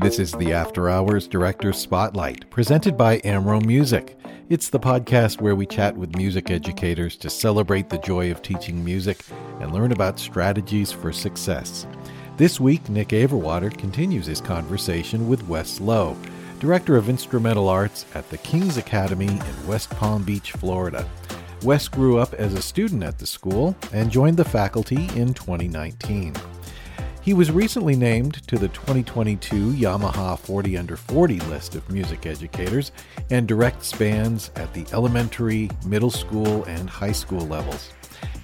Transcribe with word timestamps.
This 0.00 0.20
is 0.20 0.30
the 0.30 0.52
After 0.52 0.88
Hours 0.88 1.26
Director 1.26 1.72
Spotlight, 1.72 2.48
presented 2.50 2.96
by 2.96 3.20
Amro 3.24 3.60
Music. 3.60 4.16
It's 4.48 4.70
the 4.70 4.78
podcast 4.78 5.40
where 5.40 5.56
we 5.56 5.66
chat 5.66 5.96
with 5.96 6.14
music 6.14 6.52
educators 6.52 7.16
to 7.16 7.28
celebrate 7.28 7.88
the 7.88 7.98
joy 7.98 8.30
of 8.30 8.40
teaching 8.40 8.84
music 8.84 9.24
and 9.58 9.72
learn 9.72 9.90
about 9.90 10.20
strategies 10.20 10.92
for 10.92 11.12
success. 11.12 11.84
This 12.36 12.60
week, 12.60 12.88
Nick 12.88 13.08
Averwater 13.08 13.76
continues 13.76 14.26
his 14.26 14.40
conversation 14.40 15.28
with 15.28 15.48
Wes 15.48 15.80
Lowe, 15.80 16.16
Director 16.60 16.96
of 16.96 17.08
Instrumental 17.08 17.68
Arts 17.68 18.06
at 18.14 18.30
the 18.30 18.38
King's 18.38 18.76
Academy 18.76 19.26
in 19.26 19.66
West 19.66 19.90
Palm 19.90 20.22
Beach, 20.22 20.52
Florida. 20.52 21.10
Wes 21.64 21.88
grew 21.88 22.18
up 22.18 22.34
as 22.34 22.54
a 22.54 22.62
student 22.62 23.02
at 23.02 23.18
the 23.18 23.26
school 23.26 23.74
and 23.92 24.12
joined 24.12 24.36
the 24.36 24.44
faculty 24.44 25.08
in 25.16 25.34
2019. 25.34 26.34
He 27.20 27.34
was 27.34 27.50
recently 27.50 27.94
named 27.94 28.46
to 28.48 28.56
the 28.56 28.68
2022 28.68 29.72
Yamaha 29.72 30.38
40 30.38 30.76
Under 30.78 30.96
40 30.96 31.40
list 31.40 31.74
of 31.74 31.90
music 31.90 32.24
educators 32.24 32.92
and 33.30 33.46
directs 33.46 33.92
bands 33.92 34.50
at 34.56 34.72
the 34.72 34.86
elementary, 34.92 35.70
middle 35.84 36.10
school, 36.10 36.64
and 36.64 36.88
high 36.88 37.12
school 37.12 37.46
levels. 37.46 37.90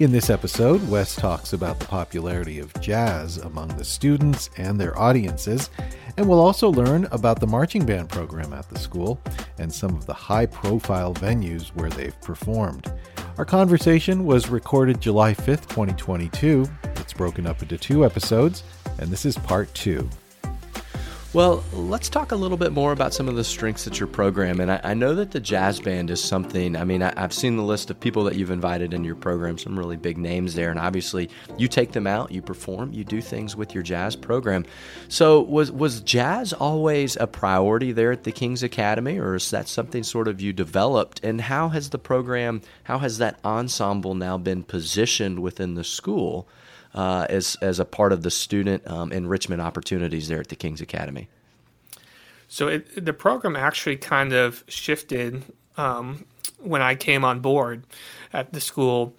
In 0.00 0.12
this 0.12 0.28
episode, 0.28 0.87
Wes 0.88 1.14
talks 1.14 1.52
about 1.52 1.78
the 1.78 1.87
popularity 1.87 2.59
of 2.59 2.74
jazz 2.80 3.38
among 3.38 3.69
the 3.69 3.84
students 3.84 4.50
and 4.56 4.78
their 4.78 4.98
audiences, 4.98 5.70
and 6.16 6.28
we'll 6.28 6.41
also 6.41 6.69
learn 6.70 7.06
about 7.12 7.41
the 7.41 7.47
marching 7.47 7.86
band 7.86 8.09
program 8.09 8.52
at 8.52 8.69
the 8.69 8.78
school 8.78 9.20
and 9.59 9.72
some 9.72 9.95
of 9.95 10.05
the 10.05 10.12
high 10.12 10.47
profile 10.47 11.14
venues 11.14 11.69
where 11.69 11.91
they've 11.91 12.20
performed. 12.20 12.92
Our 13.38 13.45
conversation 13.45 14.27
was 14.27 14.48
recorded 14.48 15.00
July 15.00 15.33
5th, 15.33 15.69
2022. 15.69 16.69
Broken 17.16 17.46
up 17.46 17.62
into 17.62 17.78
two 17.78 18.04
episodes, 18.04 18.62
and 18.98 19.10
this 19.10 19.24
is 19.24 19.36
part 19.38 19.72
two. 19.74 20.09
Well, 21.34 21.64
let's 21.72 22.09
talk 22.09 22.30
a 22.30 22.36
little 22.36 22.56
bit 22.56 22.70
more 22.70 22.92
about 22.92 23.12
some 23.12 23.28
of 23.28 23.34
the 23.34 23.42
strengths 23.42 23.88
at 23.88 23.98
your 23.98 24.06
program. 24.06 24.61
And 24.61 24.70
I, 24.70 24.80
I 24.84 24.94
know 24.94 25.16
that 25.16 25.33
the 25.33 25.41
jazz 25.41 25.80
band 25.80 26.08
is 26.11 26.22
something, 26.22 26.77
I 26.77 26.84
mean, 26.84 27.02
I, 27.02 27.12
have 27.19 27.33
seen 27.33 27.56
the 27.56 27.64
list 27.64 27.91
of 27.91 27.98
people 27.98 28.22
that 28.22 28.36
you've 28.36 28.52
invited 28.52 28.94
into 28.94 29.06
your 29.06 29.16
program, 29.16 29.58
some 29.58 29.77
really 29.77 29.97
big 29.97 30.16
names 30.16 30.55
there. 30.55 30.70
And 30.70 30.78
obviously, 30.78 31.28
you 31.58 31.66
take 31.66 31.91
them 31.91 32.06
out, 32.06 32.30
you 32.30 32.41
perform, 32.41 32.92
you 32.92 33.02
do 33.02 33.20
things 33.20 33.56
with 33.56 33.74
your 33.74 33.83
jazz 33.83 34.14
program. 34.14 34.64
So, 35.08 35.41
was, 35.41 35.72
was 35.72 36.02
jazz 36.02 36.52
always 36.52 37.17
a 37.17 37.27
priority 37.27 37.91
there 37.91 38.12
at 38.12 38.22
the 38.22 38.30
King's 38.30 38.62
Academy, 38.62 39.19
or 39.19 39.34
is 39.34 39.50
that 39.50 39.67
something 39.67 40.05
sort 40.05 40.28
of 40.28 40.41
you 40.41 40.52
developed? 40.52 41.19
And 41.24 41.41
how 41.41 41.70
has 41.70 41.91
the 41.91 41.98
program, 41.98 42.62
how 42.84 43.00
has 43.00 43.19
that 43.19 43.41
ensemble 43.44 44.14
now 44.14 44.39
been 44.39 44.62
positioned 44.62 45.41
within 45.41 45.74
the 45.74 45.83
school? 45.83 46.46
Uh, 46.95 47.27
as 47.28 47.56
as 47.61 47.81
a 47.81 47.84
part 47.84 48.12
of 48.12 48.23
the 48.23 48.31
student 48.31 48.87
um, 48.87 49.12
enrichment 49.12 49.61
opportunities 49.61 50.28
there 50.28 50.41
at 50.41 50.48
the 50.48 50.56
King's 50.56 50.81
Academy? 50.81 51.28
So 52.48 52.69
it, 52.69 53.05
the 53.05 53.12
program 53.12 53.56
actually 53.56 53.97
kind 53.97 54.33
of 54.33 54.64
shifted 54.69 55.45
um, 55.77 56.25
when 56.59 56.83
I 56.83 56.95
came 56.95 57.25
on 57.25 57.41
board 57.41 57.84
at 58.33 58.53
the 58.53 58.61
school, 58.61 59.17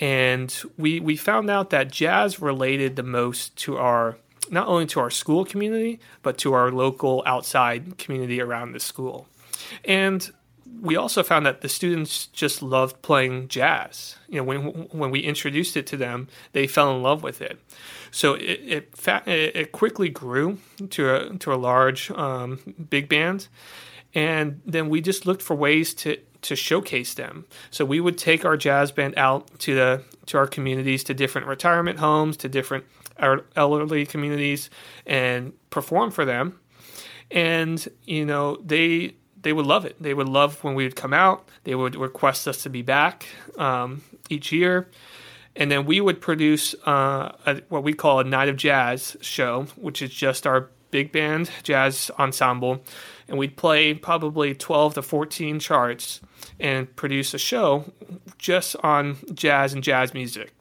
and 0.00 0.54
we 0.76 1.00
we 1.00 1.16
found 1.16 1.50
out 1.50 1.70
that 1.70 1.90
jazz 1.90 2.40
related 2.40 2.96
the 2.96 3.02
most 3.02 3.56
to 3.58 3.76
our 3.76 4.16
not 4.50 4.66
only 4.66 4.86
to 4.86 5.00
our 5.00 5.10
school 5.10 5.44
community 5.44 6.00
but 6.22 6.36
to 6.38 6.52
our 6.52 6.70
local 6.70 7.22
outside 7.26 7.96
community 7.96 8.40
around 8.40 8.72
the 8.72 8.80
school, 8.80 9.28
and 9.84 10.32
we 10.80 10.96
also 10.96 11.22
found 11.22 11.46
that 11.46 11.60
the 11.60 11.68
students 11.68 12.26
just 12.26 12.62
loved 12.62 13.00
playing 13.02 13.48
jazz. 13.48 14.16
You 14.28 14.36
know, 14.36 14.44
when 14.44 14.60
when 14.92 15.10
we 15.10 15.20
introduced 15.20 15.76
it 15.76 15.86
to 15.88 15.96
them, 15.96 16.28
they 16.52 16.66
fell 16.66 16.94
in 16.94 17.02
love 17.02 17.22
with 17.22 17.40
it. 17.40 17.58
So 18.10 18.34
it 18.34 18.94
it, 19.06 19.26
it 19.26 19.72
quickly 19.72 20.08
grew 20.08 20.58
to 20.90 21.14
a 21.14 21.38
to 21.38 21.52
a 21.52 21.56
large 21.56 22.10
um, 22.10 22.60
big 22.90 23.08
band, 23.08 23.48
and 24.14 24.60
then 24.64 24.88
we 24.88 25.00
just 25.00 25.26
looked 25.26 25.42
for 25.42 25.54
ways 25.54 25.94
to 25.94 26.18
to 26.42 26.54
showcase 26.54 27.14
them. 27.14 27.46
So 27.70 27.84
we 27.84 28.00
would 28.00 28.18
take 28.18 28.44
our 28.44 28.56
jazz 28.56 28.92
band 28.92 29.14
out 29.16 29.58
to 29.60 29.74
the 29.74 30.02
to 30.26 30.38
our 30.38 30.46
communities, 30.46 31.04
to 31.04 31.14
different 31.14 31.46
retirement 31.46 31.98
homes, 31.98 32.36
to 32.38 32.48
different 32.48 32.84
elderly 33.18 34.06
communities, 34.06 34.70
and 35.06 35.52
perform 35.70 36.10
for 36.10 36.24
them. 36.24 36.60
And 37.30 37.86
you 38.04 38.24
know 38.24 38.56
they 38.64 39.14
they 39.44 39.52
would 39.52 39.66
love 39.66 39.84
it. 39.84 39.96
They 40.00 40.14
would 40.14 40.28
love 40.28 40.62
when 40.64 40.74
we 40.74 40.84
would 40.84 40.96
come 40.96 41.14
out. 41.14 41.48
They 41.62 41.74
would 41.74 41.94
request 41.94 42.48
us 42.48 42.62
to 42.64 42.70
be 42.70 42.82
back 42.82 43.26
um, 43.56 44.02
each 44.28 44.50
year. 44.50 44.90
And 45.54 45.70
then 45.70 45.86
we 45.86 46.00
would 46.00 46.20
produce 46.20 46.74
uh, 46.84 47.32
a, 47.46 47.62
what 47.68 47.84
we 47.84 47.92
call 47.92 48.18
a 48.18 48.24
night 48.24 48.48
of 48.48 48.56
jazz 48.56 49.16
show, 49.20 49.66
which 49.76 50.02
is 50.02 50.10
just 50.10 50.46
our 50.46 50.70
big 50.90 51.12
band 51.12 51.50
jazz 51.62 52.10
ensemble. 52.18 52.82
And 53.28 53.38
we'd 53.38 53.56
play 53.56 53.94
probably 53.94 54.54
12 54.54 54.94
to 54.94 55.02
14 55.02 55.60
charts 55.60 56.20
and 56.58 56.94
produce 56.96 57.34
a 57.34 57.38
show 57.38 57.92
just 58.38 58.76
on 58.82 59.18
jazz 59.32 59.72
and 59.72 59.82
jazz 59.82 60.12
music 60.12 60.52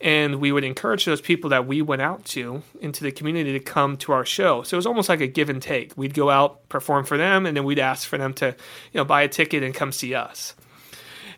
and 0.00 0.36
we 0.36 0.50
would 0.50 0.64
encourage 0.64 1.04
those 1.04 1.20
people 1.20 1.50
that 1.50 1.66
we 1.66 1.82
went 1.82 2.00
out 2.00 2.24
to 2.24 2.62
into 2.80 3.04
the 3.04 3.12
community 3.12 3.52
to 3.52 3.60
come 3.60 3.96
to 3.98 4.12
our 4.12 4.24
show. 4.24 4.62
So 4.62 4.74
it 4.74 4.78
was 4.78 4.86
almost 4.86 5.08
like 5.08 5.20
a 5.20 5.26
give 5.26 5.50
and 5.50 5.60
take. 5.60 5.96
We'd 5.96 6.14
go 6.14 6.30
out, 6.30 6.68
perform 6.68 7.04
for 7.04 7.18
them, 7.18 7.44
and 7.44 7.56
then 7.56 7.64
we'd 7.64 7.78
ask 7.78 8.08
for 8.08 8.16
them 8.16 8.32
to, 8.34 8.46
you 8.46 8.98
know, 8.98 9.04
buy 9.04 9.22
a 9.22 9.28
ticket 9.28 9.62
and 9.62 9.74
come 9.74 9.92
see 9.92 10.14
us. 10.14 10.54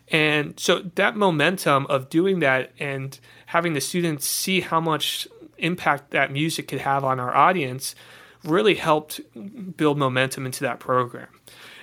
And 0.09 0.57
so 0.59 0.79
that 0.95 1.15
momentum 1.15 1.87
of 1.87 2.09
doing 2.09 2.39
that 2.39 2.71
and 2.79 3.17
having 3.47 3.73
the 3.73 3.81
students 3.81 4.27
see 4.27 4.61
how 4.61 4.79
much 4.79 5.27
impact 5.57 6.11
that 6.11 6.31
music 6.31 6.67
could 6.67 6.81
have 6.81 7.03
on 7.03 7.19
our 7.19 7.35
audience 7.35 7.95
really 8.43 8.75
helped 8.75 9.21
build 9.77 9.97
momentum 9.97 10.45
into 10.45 10.61
that 10.63 10.79
program. 10.79 11.27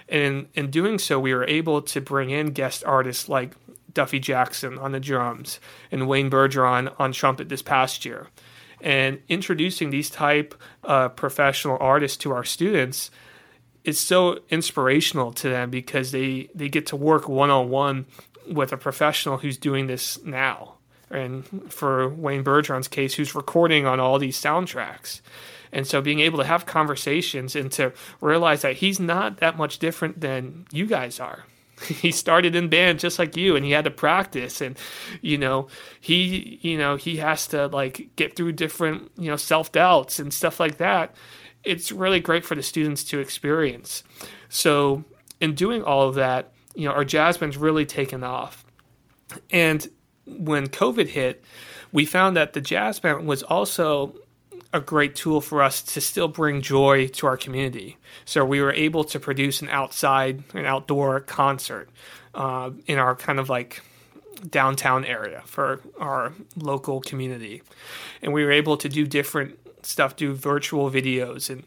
And 0.09 0.49
in 0.55 0.71
doing 0.71 0.99
so, 0.99 1.21
we 1.21 1.33
were 1.33 1.45
able 1.45 1.83
to 1.83 2.01
bring 2.01 2.31
in 2.31 2.49
guest 2.49 2.85
artists 2.85 3.29
like 3.29 3.55
Duffy 3.93 4.19
Jackson 4.19 4.78
on 4.78 4.93
the 4.93 5.01
drums 5.01 5.61
and 5.91 6.09
Wayne 6.09 6.31
Bergeron 6.31 6.95
on 6.99 7.12
trumpet 7.12 7.49
this 7.49 7.62
past 7.62 8.05
year. 8.05 8.28
And 8.81 9.21
introducing 9.28 9.91
these 9.91 10.11
type 10.11 10.55
uh, 10.84 11.11
professional 11.11 11.77
artists 11.81 12.17
to 12.19 12.33
our 12.33 12.45
students 12.45 13.11
is 13.84 13.99
so 13.99 14.39
inspirational 14.51 15.33
to 15.33 15.49
them 15.49 15.71
because 15.71 16.12
they, 16.12 16.49
they 16.55 16.69
get 16.69 16.87
to 16.87 16.97
work 16.97 17.28
one 17.28 17.51
on 17.51 17.69
one 17.69 18.06
with 18.51 18.73
a 18.73 18.77
professional 18.77 19.39
who's 19.39 19.59
doing 19.59 19.87
this 19.87 20.22
now. 20.25 20.75
And 21.11 21.72
for 21.72 22.09
Wayne 22.09 22.45
Bergeron's 22.45 22.89
case, 22.89 23.15
who's 23.15 23.34
recording 23.34 23.84
on 23.84 24.01
all 24.01 24.19
these 24.19 24.41
soundtracks. 24.41 25.21
And 25.72 25.87
so 25.87 26.01
being 26.01 26.21
able 26.21 26.39
to 26.39 26.45
have 26.45 26.67
conversations 26.67 27.57
and 27.57 27.71
to 27.72 27.93
realize 28.21 28.62
that 28.62 28.77
he's 28.77 29.01
not 29.01 29.39
that 29.39 29.57
much 29.57 29.78
different 29.78 30.21
than 30.21 30.67
you 30.72 30.87
guys 30.87 31.21
are 31.21 31.45
he 31.87 32.11
started 32.11 32.55
in 32.55 32.69
band 32.69 32.99
just 32.99 33.19
like 33.19 33.37
you 33.37 33.57
and 33.57 33.65
he 33.65 33.73
had 33.73 33.85
to 33.85 33.91
practice 33.91 34.61
and 34.61 34.79
you 35.21 35.39
know 35.39 35.69
he 36.01 36.59
you 36.63 36.77
know 36.77 36.97
he 36.97 37.17
has 37.17 37.47
to 37.49 37.67
like 37.69 38.11
get 38.17 38.37
through 38.37 38.53
different 38.53 39.11
you 39.17 39.31
know 39.31 39.37
self-doubts 39.37 40.19
and 40.19 40.33
stuff 40.33 40.61
like 40.61 40.79
that. 40.79 41.15
It's 41.63 41.93
really 41.93 42.21
great 42.21 42.45
for 42.45 42.55
the 42.55 42.63
students 42.63 43.05
to 43.05 43.19
experience. 43.19 44.03
So 44.49 45.05
in 45.41 45.55
doing 45.55 45.83
all 45.83 46.09
of 46.09 46.15
that 46.17 46.53
you 46.75 46.87
know 46.87 46.95
our 46.95 47.05
jazz 47.05 47.39
band's 47.39 47.57
really 47.57 47.87
taken 47.87 48.23
off. 48.23 48.65
And 49.51 49.87
when 50.27 50.69
covid 50.69 51.09
hit 51.09 51.45
we 51.93 52.05
found 52.05 52.37
that 52.37 52.53
the 52.53 52.61
jazz 52.61 53.01
band 53.01 53.27
was 53.27 53.43
also 53.43 54.15
a 54.73 54.81
great 54.81 55.17
tool 55.17 55.41
for 55.41 55.63
us 55.63 55.83
to 55.83 56.01
still 56.01 56.29
bring 56.29 56.63
joy 56.63 57.09
to 57.09 57.27
our 57.27 57.37
community. 57.37 57.97
So 58.25 58.45
we 58.45 58.61
were 58.61 58.73
able 58.73 59.05
to 59.05 59.19
produce 59.19 59.63
an 59.63 59.69
outside, 59.69 60.45
an 60.55 60.65
outdoor 60.65 61.21
concert 61.21 61.91
uh, 62.35 62.71
in 62.87 62.99
our 62.99 63.17
kind 63.17 63.41
of 63.41 63.49
like 63.49 63.83
downtown 64.49 65.05
area 65.05 65.43
for 65.45 65.81
our 65.99 66.33
local 66.57 67.01
community. 67.01 67.63
And 68.23 68.33
we 68.33 68.45
were 68.45 68.53
able 68.53 68.77
to 68.79 68.89
do 68.89 69.07
different 69.07 69.59
stuff, 69.85 70.17
do 70.17 70.35
virtual 70.35 70.91
videos 70.91 71.51
and 71.51 71.65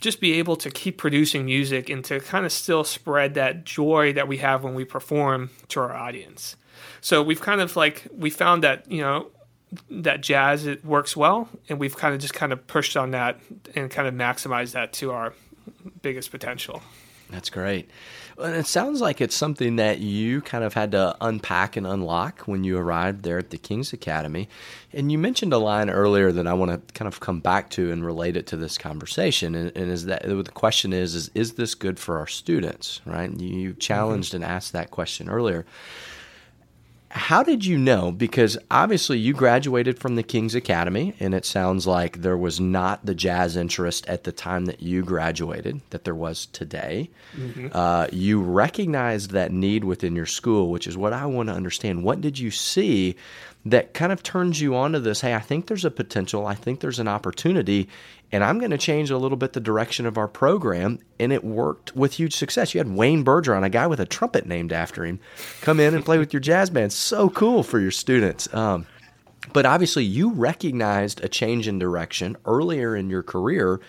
just 0.00 0.20
be 0.20 0.34
able 0.34 0.56
to 0.56 0.70
keep 0.70 0.98
producing 0.98 1.46
music 1.46 1.88
and 1.88 2.04
to 2.04 2.20
kind 2.20 2.44
of 2.44 2.52
still 2.52 2.84
spread 2.84 3.34
that 3.34 3.64
joy 3.64 4.12
that 4.12 4.28
we 4.28 4.38
have 4.38 4.62
when 4.62 4.74
we 4.74 4.84
perform 4.84 5.50
to 5.68 5.80
our 5.80 5.94
audience. 5.94 6.56
So 7.00 7.22
we've 7.22 7.40
kind 7.40 7.60
of 7.60 7.76
like 7.76 8.06
we 8.14 8.28
found 8.30 8.64
that, 8.64 8.90
you 8.90 9.00
know, 9.00 9.30
that 9.90 10.20
jazz 10.20 10.66
it 10.66 10.84
works 10.84 11.16
well, 11.16 11.48
and 11.68 11.78
we've 11.78 11.96
kind 11.96 12.14
of 12.14 12.20
just 12.20 12.34
kind 12.34 12.52
of 12.52 12.66
pushed 12.66 12.96
on 12.96 13.12
that 13.12 13.40
and 13.74 13.90
kind 13.90 14.08
of 14.08 14.14
maximized 14.14 14.72
that 14.72 14.92
to 14.94 15.12
our 15.12 15.32
biggest 16.02 16.30
potential. 16.30 16.82
That's 17.30 17.50
great. 17.50 17.90
And 18.36 18.54
it 18.54 18.66
sounds 18.66 19.00
like 19.00 19.20
it's 19.20 19.34
something 19.34 19.76
that 19.76 20.00
you 20.00 20.40
kind 20.40 20.64
of 20.64 20.74
had 20.74 20.92
to 20.92 21.16
unpack 21.20 21.76
and 21.76 21.86
unlock 21.86 22.40
when 22.42 22.64
you 22.64 22.76
arrived 22.76 23.22
there 23.22 23.38
at 23.38 23.50
the 23.50 23.58
King's 23.58 23.92
Academy. 23.92 24.48
And 24.92 25.10
you 25.10 25.18
mentioned 25.18 25.52
a 25.52 25.58
line 25.58 25.88
earlier 25.88 26.32
that 26.32 26.46
I 26.46 26.52
want 26.52 26.70
to 26.72 26.94
kind 26.94 27.08
of 27.08 27.20
come 27.20 27.40
back 27.40 27.70
to 27.70 27.92
and 27.92 28.04
relate 28.04 28.36
it 28.36 28.46
to 28.48 28.56
this 28.56 28.76
conversation. 28.76 29.54
And, 29.54 29.72
and 29.76 29.90
is 29.90 30.06
that 30.06 30.22
the 30.22 30.42
question 30.52 30.92
is, 30.92 31.14
is 31.14 31.30
is 31.34 31.52
this 31.54 31.74
good 31.74 31.98
for 31.98 32.18
our 32.18 32.26
students? 32.26 33.00
Right? 33.06 33.32
You 33.38 33.74
challenged 33.74 34.32
mm-hmm. 34.32 34.42
and 34.42 34.52
asked 34.52 34.72
that 34.72 34.90
question 34.90 35.28
earlier 35.28 35.64
how 37.14 37.44
did 37.44 37.64
you 37.64 37.78
know? 37.78 38.10
Because 38.10 38.58
obviously 38.72 39.18
you 39.18 39.34
graduated 39.34 40.00
from 40.00 40.16
the 40.16 40.24
King's 40.24 40.56
Academy, 40.56 41.14
and 41.20 41.32
it 41.32 41.44
sounds 41.44 41.86
like 41.86 42.22
there 42.22 42.36
was 42.36 42.58
not 42.58 43.06
the 43.06 43.14
jazz 43.14 43.56
interest 43.56 44.04
at 44.08 44.24
the 44.24 44.32
time 44.32 44.64
that 44.64 44.82
you 44.82 45.04
graduated 45.04 45.80
that 45.90 46.02
there 46.02 46.14
was 46.14 46.46
today. 46.46 47.08
Mm-hmm. 47.36 47.68
Uh, 47.70 48.08
you 48.10 48.42
recognized 48.42 49.30
that 49.30 49.52
need 49.52 49.84
within 49.84 50.16
your 50.16 50.26
school, 50.26 50.70
which 50.70 50.88
is 50.88 50.96
what 50.96 51.12
I 51.12 51.24
want 51.26 51.48
to 51.50 51.54
understand. 51.54 52.02
What 52.02 52.20
did 52.20 52.36
you 52.36 52.50
see 52.50 53.14
that 53.66 53.94
kind 53.94 54.12
of 54.12 54.22
turns 54.22 54.60
you 54.60 54.74
on 54.74 54.92
to 54.92 55.00
this? 55.00 55.22
Hey, 55.22 55.34
I 55.34 55.40
think 55.40 55.66
there's 55.66 55.84
a 55.84 55.90
potential. 55.90 56.46
I 56.46 56.54
think 56.54 56.80
there's 56.80 56.98
an 56.98 57.08
opportunity, 57.08 57.88
and 58.30 58.44
I'm 58.44 58.58
going 58.58 58.70
to 58.70 58.78
change 58.78 59.10
a 59.10 59.18
little 59.18 59.36
bit 59.36 59.52
the 59.52 59.60
direction 59.60 60.06
of 60.06 60.18
our 60.18 60.28
program. 60.28 60.98
And 61.18 61.32
it 61.32 61.44
worked 61.44 61.96
with 61.96 62.14
huge 62.14 62.34
success. 62.34 62.74
You 62.74 62.78
had 62.78 62.94
Wayne 62.94 63.24
Bergeron, 63.24 63.64
a 63.64 63.70
guy 63.70 63.86
with 63.86 64.00
a 64.00 64.06
trumpet 64.06 64.46
named 64.46 64.72
after 64.72 65.04
him, 65.04 65.20
come 65.60 65.80
in 65.80 65.94
and 65.94 66.04
play 66.04 66.18
with 66.18 66.32
your 66.32 66.40
jazz 66.40 66.70
band. 66.70 66.92
So 66.92 67.30
cool 67.30 67.62
for 67.62 67.80
your 67.80 67.90
students. 67.90 68.52
Um, 68.52 68.86
but 69.52 69.66
obviously, 69.66 70.04
you 70.04 70.30
recognized 70.30 71.22
a 71.22 71.28
change 71.28 71.68
in 71.68 71.78
direction 71.78 72.36
earlier 72.46 72.96
in 72.96 73.10
your 73.10 73.22
career 73.22 73.80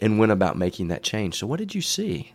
and 0.00 0.18
went 0.18 0.32
about 0.32 0.58
making 0.58 0.88
that 0.88 1.02
change. 1.02 1.38
So, 1.38 1.46
what 1.46 1.58
did 1.58 1.74
you 1.74 1.80
see? 1.80 2.32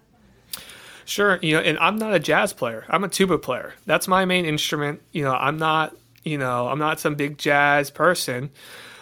Sure, 1.05 1.39
you 1.41 1.55
know, 1.55 1.61
and 1.61 1.77
I'm 1.79 1.97
not 1.97 2.13
a 2.13 2.19
jazz 2.19 2.53
player. 2.53 2.85
I'm 2.89 3.03
a 3.03 3.09
tuba 3.09 3.38
player. 3.38 3.73
That's 3.85 4.07
my 4.07 4.25
main 4.25 4.45
instrument. 4.45 5.01
You 5.11 5.23
know, 5.23 5.33
I'm 5.33 5.57
not, 5.57 5.95
you 6.23 6.38
know, 6.38 6.68
I'm 6.68 6.79
not 6.79 7.00
some 7.00 7.15
big 7.15 7.38
jazz 7.38 7.89
person. 7.89 8.51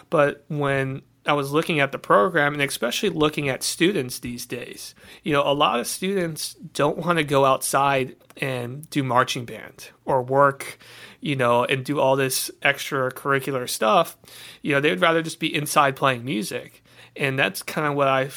But 0.08 0.44
when 0.48 1.02
I 1.26 1.34
was 1.34 1.52
looking 1.52 1.80
at 1.80 1.92
the 1.92 1.98
program 1.98 2.54
and 2.54 2.62
especially 2.62 3.10
looking 3.10 3.48
at 3.48 3.62
students 3.62 4.18
these 4.18 4.46
days. 4.46 4.94
You 5.22 5.32
know, 5.34 5.42
a 5.42 5.52
lot 5.52 5.78
of 5.78 5.86
students 5.86 6.54
don't 6.72 6.98
want 6.98 7.18
to 7.18 7.24
go 7.24 7.44
outside 7.44 8.16
and 8.38 8.88
do 8.88 9.02
marching 9.02 9.44
band 9.44 9.90
or 10.06 10.22
work, 10.22 10.78
you 11.20 11.36
know, 11.36 11.64
and 11.64 11.84
do 11.84 12.00
all 12.00 12.16
this 12.16 12.50
extracurricular 12.62 13.68
stuff. 13.68 14.16
You 14.62 14.72
know, 14.72 14.80
they 14.80 14.90
would 14.90 15.02
rather 15.02 15.22
just 15.22 15.40
be 15.40 15.54
inside 15.54 15.94
playing 15.94 16.24
music. 16.24 16.82
And 17.16 17.38
that's 17.38 17.62
kind 17.62 17.86
of 17.86 17.94
what 17.94 18.08
I 18.08 18.30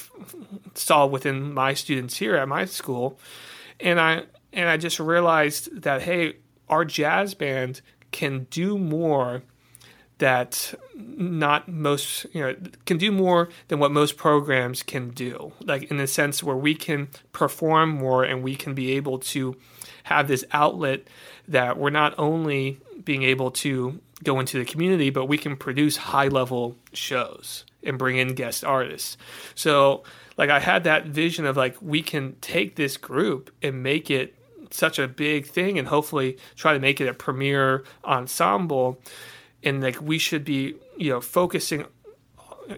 saw 0.74 1.06
within 1.06 1.54
my 1.54 1.74
students 1.74 2.18
here 2.18 2.36
at 2.36 2.48
my 2.50 2.66
school. 2.66 3.18
And 3.80 4.00
I 4.00 4.24
and 4.52 4.70
I 4.70 4.78
just 4.78 5.00
realized 5.00 5.84
that 5.84 6.02
hey, 6.02 6.36
our 6.68 6.84
jazz 6.84 7.34
band 7.34 7.82
can 8.14 8.48
do 8.50 8.78
more 8.78 9.44
that 10.20 10.74
not 10.96 11.68
most 11.68 12.26
you 12.34 12.40
know 12.40 12.56
can 12.86 12.98
do 12.98 13.12
more 13.12 13.50
than 13.68 13.80
what 13.80 13.92
most 13.92 14.16
programs 14.16 14.82
can 14.82 15.10
do. 15.10 15.52
Like 15.60 15.84
in 15.92 15.98
the 15.98 16.08
sense 16.08 16.42
where 16.42 16.56
we 16.56 16.76
can 16.76 17.10
perform 17.34 17.90
more 17.90 18.24
and 18.24 18.42
we 18.42 18.56
can 18.56 18.74
be 18.74 18.94
able 18.94 19.20
to 19.20 19.58
have 20.04 20.30
this 20.30 20.46
outlet 20.54 21.02
that 21.50 21.78
we're 21.78 21.90
not 21.90 22.14
only 22.18 22.80
being 23.04 23.24
able 23.24 23.52
to 23.52 24.00
go 24.24 24.40
into 24.40 24.58
the 24.58 24.64
community 24.64 25.10
but 25.10 25.26
we 25.26 25.38
can 25.38 25.58
produce 25.58 25.98
high 25.98 26.30
level 26.30 26.78
shows 26.94 27.66
and 27.84 28.00
bring 28.00 28.18
in 28.18 28.34
guest 28.34 28.64
artists. 28.64 29.18
So 29.56 30.04
like 30.38 30.50
i 30.50 30.60
had 30.60 30.84
that 30.86 31.06
vision 31.06 31.46
of 31.46 31.58
like 31.58 31.76
we 31.82 32.02
can 32.02 32.36
take 32.42 32.76
this 32.76 32.98
group 32.98 33.52
and 33.62 33.84
make 33.84 34.10
it 34.10 34.36
such 34.74 35.00
a 35.00 35.08
big 35.08 35.46
thing 35.46 35.78
and 35.78 35.88
hopefully 35.88 36.38
try 36.56 36.74
to 36.74 36.80
make 36.80 37.00
it 37.00 37.08
a 37.08 37.14
premier 37.14 37.84
ensemble. 38.04 39.00
And 39.64 39.82
like 39.82 40.02
we 40.02 40.18
should 40.18 40.44
be 40.44 40.76
you 40.98 41.10
know 41.12 41.22
focusing 41.22 41.86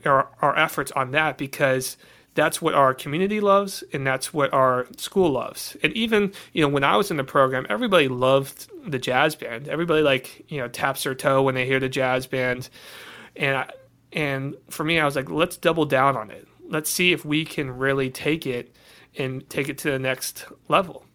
our, 0.05 0.29
our 0.41 0.57
efforts 0.57 0.91
on 0.91 1.11
that 1.11 1.37
because 1.37 1.97
that's 2.33 2.61
what 2.61 2.73
our 2.73 2.93
community 2.93 3.39
loves 3.39 3.83
and 3.93 4.05
that's 4.05 4.33
what 4.33 4.51
our 4.53 4.87
school 4.97 5.31
loves. 5.31 5.77
And 5.83 5.93
even 5.93 6.33
you 6.53 6.61
know 6.61 6.67
when 6.67 6.83
i 6.83 6.95
was 6.97 7.11
in 7.11 7.17
the 7.17 7.23
program 7.23 7.65
everybody 7.69 8.07
loved 8.07 8.67
the 8.85 8.99
jazz 8.99 9.35
band. 9.35 9.67
Everybody 9.67 10.01
like 10.01 10.45
you 10.49 10.59
know 10.59 10.67
taps 10.67 11.03
their 11.03 11.15
toe 11.15 11.41
when 11.41 11.55
they 11.55 11.65
hear 11.65 11.79
the 11.79 11.89
jazz 11.89 12.27
band. 12.27 12.69
And 13.35 13.57
I, 13.57 13.71
and 14.13 14.55
for 14.69 14.83
me 14.83 14.99
i 14.99 15.05
was 15.05 15.15
like 15.15 15.29
let's 15.29 15.57
double 15.57 15.85
down 15.85 16.17
on 16.17 16.29
it. 16.29 16.47
Let's 16.67 16.89
see 16.89 17.13
if 17.13 17.23
we 17.23 17.45
can 17.45 17.77
really 17.77 18.09
take 18.09 18.45
it 18.45 18.75
and 19.17 19.47
take 19.49 19.69
it 19.69 19.77
to 19.79 19.91
the 19.91 19.99
next 19.99 20.45
level 20.67 21.05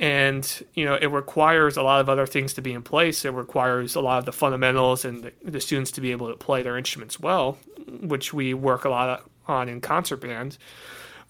and 0.00 0.64
you 0.74 0.84
know 0.84 0.94
it 0.94 1.06
requires 1.06 1.76
a 1.76 1.82
lot 1.82 2.00
of 2.00 2.08
other 2.08 2.26
things 2.26 2.54
to 2.54 2.62
be 2.62 2.72
in 2.72 2.82
place. 2.82 3.24
It 3.24 3.32
requires 3.32 3.94
a 3.94 4.00
lot 4.00 4.18
of 4.18 4.24
the 4.24 4.32
fundamentals 4.32 5.04
and 5.04 5.22
the, 5.22 5.32
the 5.44 5.60
students 5.60 5.92
to 5.92 6.00
be 6.00 6.10
able 6.10 6.28
to 6.28 6.36
play 6.36 6.62
their 6.62 6.76
instruments 6.76 7.20
well 7.20 7.58
which 8.00 8.32
we 8.32 8.54
work 8.54 8.84
a 8.84 8.88
lot 8.88 9.24
on 9.46 9.68
in 9.68 9.80
concert 9.80 10.18
band. 10.18 10.56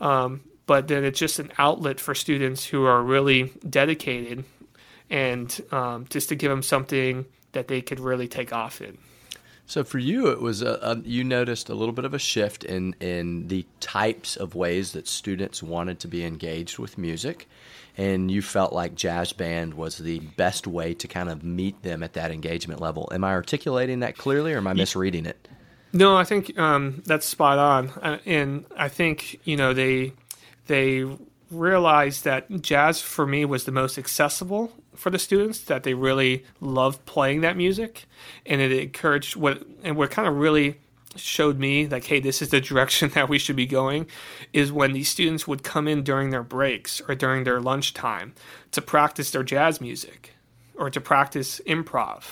Um, 0.00 0.42
but 0.66 0.88
then 0.88 1.04
it's 1.04 1.18
just 1.18 1.38
an 1.38 1.52
outlet 1.58 1.98
for 1.98 2.14
students 2.14 2.64
who 2.66 2.84
are 2.84 3.02
really 3.02 3.52
dedicated 3.68 4.44
and 5.08 5.60
um, 5.72 6.06
just 6.08 6.28
to 6.28 6.36
give 6.36 6.50
them 6.50 6.62
something 6.62 7.26
that 7.52 7.66
they 7.68 7.80
could 7.80 7.98
really 7.98 8.28
take 8.28 8.52
off 8.52 8.80
in 8.80 8.96
so 9.70 9.84
for 9.84 10.00
you, 10.00 10.26
it 10.26 10.40
was 10.40 10.62
a, 10.62 10.80
a, 10.82 10.98
you 10.98 11.22
noticed 11.22 11.68
a 11.68 11.74
little 11.74 11.92
bit 11.92 12.04
of 12.04 12.12
a 12.12 12.18
shift 12.18 12.64
in 12.64 12.96
in 12.98 13.46
the 13.46 13.64
types 13.78 14.34
of 14.34 14.56
ways 14.56 14.90
that 14.94 15.06
students 15.06 15.62
wanted 15.62 16.00
to 16.00 16.08
be 16.08 16.24
engaged 16.24 16.80
with 16.80 16.98
music, 16.98 17.48
and 17.96 18.32
you 18.32 18.42
felt 18.42 18.72
like 18.72 18.96
jazz 18.96 19.32
band 19.32 19.74
was 19.74 19.98
the 19.98 20.18
best 20.18 20.66
way 20.66 20.92
to 20.94 21.06
kind 21.06 21.28
of 21.28 21.44
meet 21.44 21.80
them 21.84 22.02
at 22.02 22.14
that 22.14 22.32
engagement 22.32 22.80
level. 22.80 23.08
Am 23.12 23.22
I 23.22 23.30
articulating 23.30 24.00
that 24.00 24.18
clearly, 24.18 24.52
or 24.54 24.56
am 24.56 24.66
I 24.66 24.72
misreading 24.72 25.24
it? 25.24 25.46
No, 25.92 26.16
I 26.16 26.24
think 26.24 26.58
um, 26.58 27.04
that's 27.06 27.24
spot 27.24 27.58
on, 27.60 27.90
uh, 28.02 28.18
and 28.26 28.64
I 28.76 28.88
think 28.88 29.38
you 29.44 29.56
know 29.56 29.72
they 29.72 30.14
they 30.66 31.06
realized 31.48 32.24
that 32.24 32.60
jazz 32.60 33.00
for 33.00 33.24
me 33.24 33.44
was 33.44 33.66
the 33.66 33.72
most 33.72 33.98
accessible 33.98 34.72
for 35.00 35.10
the 35.10 35.18
students 35.18 35.60
that 35.60 35.82
they 35.82 35.94
really 35.94 36.44
loved 36.60 37.04
playing 37.06 37.40
that 37.40 37.56
music 37.56 38.04
and 38.44 38.60
it 38.60 38.70
encouraged 38.70 39.34
what 39.34 39.62
and 39.82 39.96
what 39.96 40.10
kind 40.10 40.28
of 40.28 40.36
really 40.36 40.78
showed 41.16 41.58
me 41.58 41.86
like 41.86 42.04
hey 42.04 42.20
this 42.20 42.42
is 42.42 42.50
the 42.50 42.60
direction 42.70 43.08
that 43.10 43.28
we 43.28 43.38
should 43.38 43.56
be 43.56 43.66
going 43.66 44.06
is 44.52 44.70
when 44.70 44.92
these 44.92 45.08
students 45.08 45.48
would 45.48 45.62
come 45.62 45.88
in 45.88 46.02
during 46.02 46.30
their 46.30 46.42
breaks 46.42 47.00
or 47.08 47.14
during 47.14 47.44
their 47.44 47.60
lunchtime 47.60 48.34
to 48.70 48.82
practice 48.82 49.30
their 49.30 49.42
jazz 49.42 49.80
music 49.80 50.34
or 50.74 50.90
to 50.90 51.00
practice 51.00 51.60
improv 51.66 52.24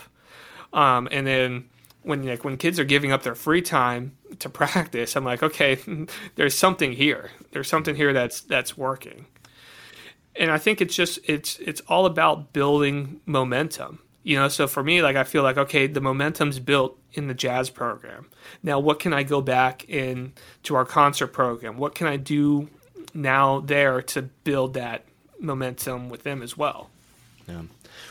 um, 0.73 1.09
and 1.11 1.27
then 1.27 1.65
when 2.03 2.25
like 2.25 2.45
when 2.45 2.57
kids 2.57 2.79
are 2.79 2.85
giving 2.85 3.13
up 3.13 3.23
their 3.23 3.35
free 3.35 3.63
time 3.63 4.17
to 4.39 4.49
practice, 4.49 5.17
I'm 5.17 5.25
like, 5.25 5.43
okay, 5.43 5.79
there's 6.37 6.55
something 6.55 6.93
here. 6.93 7.31
There's 7.53 7.69
something 7.69 7.97
here 7.97 8.13
that's 8.13 8.41
that's 8.41 8.77
working. 8.77 9.27
And 10.39 10.51
I 10.51 10.59
think 10.59 10.81
it's 10.81 10.95
just 10.95 11.19
it's 11.25 11.59
it's 11.59 11.81
all 11.89 12.07
about 12.07 12.53
building 12.53 13.21
momentum. 13.27 13.99
You 14.23 14.37
know, 14.37 14.49
so 14.49 14.67
for 14.69 14.83
me, 14.83 15.03
like 15.03 15.17
I 15.17 15.25
feel 15.25 15.43
like 15.43 15.59
okay, 15.59 15.87
the 15.87 16.01
momentum's 16.01 16.61
built 16.61 16.99
in 17.13 17.27
the 17.27 17.35
jazz 17.35 17.71
program. 17.71 18.29
Now, 18.63 18.79
what 18.79 19.01
can 19.01 19.13
I 19.13 19.23
go 19.23 19.41
back 19.41 19.89
in 19.89 20.33
to 20.65 20.77
our 20.77 20.85
concert 20.85 21.29
program? 21.29 21.77
What 21.77 21.95
can 21.95 22.07
I 22.07 22.17
do 22.17 22.69
now 23.15 23.61
there 23.61 24.01
to 24.03 24.23
build 24.23 24.75
that 24.75 25.05
momentum 25.41 26.09
with 26.09 26.23
them 26.23 26.43
as 26.43 26.57
well? 26.57 26.91
Yeah. 27.49 27.63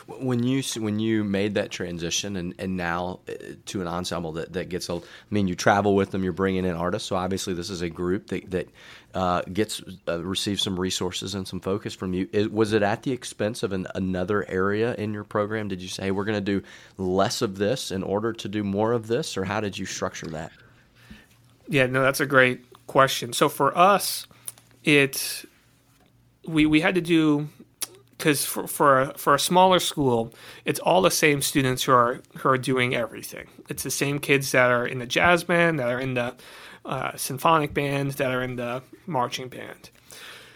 When 0.06 0.42
you 0.42 0.62
when 0.78 0.98
you 0.98 1.22
made 1.22 1.54
that 1.54 1.70
transition 1.70 2.36
and, 2.36 2.54
and 2.58 2.76
now 2.76 3.20
uh, 3.28 3.32
to 3.66 3.80
an 3.80 3.86
ensemble 3.86 4.32
that, 4.32 4.52
that 4.54 4.68
gets 4.68 4.88
a, 4.88 4.94
I 4.94 5.00
mean, 5.30 5.48
you 5.48 5.54
travel 5.54 5.94
with 5.94 6.10
them, 6.10 6.24
you're 6.24 6.32
bringing 6.32 6.64
in 6.64 6.74
artists. 6.74 7.08
So 7.08 7.16
obviously, 7.16 7.54
this 7.54 7.70
is 7.70 7.82
a 7.82 7.88
group 7.88 8.26
that 8.28 8.50
that 8.50 8.68
uh, 9.14 9.42
gets 9.52 9.80
uh, 10.08 10.22
receives 10.22 10.62
some 10.62 10.78
resources 10.78 11.34
and 11.34 11.46
some 11.46 11.60
focus 11.60 11.94
from 11.94 12.12
you. 12.14 12.28
Is, 12.32 12.48
was 12.48 12.72
it 12.72 12.82
at 12.82 13.02
the 13.04 13.12
expense 13.12 13.62
of 13.62 13.72
an, 13.72 13.86
another 13.94 14.44
area 14.48 14.94
in 14.96 15.14
your 15.14 15.24
program? 15.24 15.68
Did 15.68 15.80
you 15.80 15.88
say 15.88 16.04
hey, 16.04 16.10
we're 16.10 16.24
going 16.24 16.44
to 16.44 16.60
do 16.60 16.66
less 16.96 17.40
of 17.40 17.56
this 17.56 17.90
in 17.90 18.02
order 18.02 18.32
to 18.32 18.48
do 18.48 18.64
more 18.64 18.92
of 18.92 19.06
this, 19.06 19.36
or 19.36 19.44
how 19.44 19.60
did 19.60 19.78
you 19.78 19.86
structure 19.86 20.26
that? 20.26 20.50
Yeah, 21.68 21.86
no, 21.86 22.02
that's 22.02 22.20
a 22.20 22.26
great 22.26 22.64
question. 22.86 23.32
So 23.32 23.48
for 23.48 23.76
us, 23.76 24.26
it 24.84 25.44
we 26.46 26.66
we 26.66 26.80
had 26.80 26.94
to 26.96 27.00
do 27.00 27.48
because 28.18 28.44
for 28.44 28.66
for 28.66 29.00
a, 29.00 29.14
for 29.16 29.34
a 29.34 29.38
smaller 29.38 29.78
school, 29.78 30.34
it's 30.64 30.80
all 30.80 31.00
the 31.00 31.10
same 31.10 31.40
students 31.40 31.84
who 31.84 31.92
are 31.92 32.20
who 32.38 32.48
are 32.48 32.58
doing 32.58 32.94
everything. 32.94 33.46
It's 33.68 33.84
the 33.84 33.90
same 33.90 34.18
kids 34.18 34.52
that 34.52 34.70
are 34.70 34.86
in 34.86 34.98
the 34.98 35.06
jazz 35.06 35.44
band, 35.44 35.78
that 35.78 35.88
are 35.88 36.00
in 36.00 36.14
the 36.14 36.34
uh, 36.84 37.16
symphonic 37.16 37.72
band, 37.72 38.12
that 38.12 38.30
are 38.32 38.42
in 38.42 38.56
the 38.56 38.82
marching 39.06 39.48
band. 39.48 39.90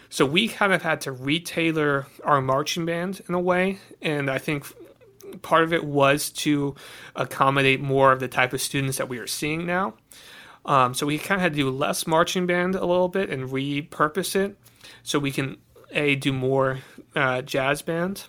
So 0.09 0.25
we 0.25 0.47
kind 0.47 0.73
of 0.73 0.83
had 0.83 1.01
to 1.01 1.11
retailor 1.11 2.05
our 2.23 2.41
marching 2.41 2.85
band 2.85 3.21
in 3.27 3.33
a 3.33 3.39
way, 3.39 3.79
and 4.01 4.29
I 4.29 4.37
think 4.37 4.67
part 5.41 5.63
of 5.63 5.73
it 5.73 5.83
was 5.83 6.29
to 6.29 6.75
accommodate 7.15 7.81
more 7.81 8.11
of 8.11 8.19
the 8.19 8.27
type 8.27 8.53
of 8.53 8.61
students 8.61 8.97
that 8.97 9.09
we 9.09 9.17
are 9.17 9.25
seeing 9.25 9.65
now. 9.65 9.95
Um, 10.65 10.93
so 10.93 11.05
we 11.05 11.17
kind 11.17 11.39
of 11.39 11.41
had 11.41 11.53
to 11.53 11.57
do 11.57 11.69
less 11.69 12.05
marching 12.05 12.45
band 12.45 12.75
a 12.75 12.85
little 12.85 13.09
bit 13.09 13.29
and 13.29 13.49
repurpose 13.49 14.35
it 14.35 14.55
so 15.01 15.19
we 15.19 15.31
can 15.31 15.57
a 15.93 16.15
do 16.15 16.33
more 16.33 16.79
uh, 17.15 17.41
jazz 17.41 17.81
band, 17.81 18.25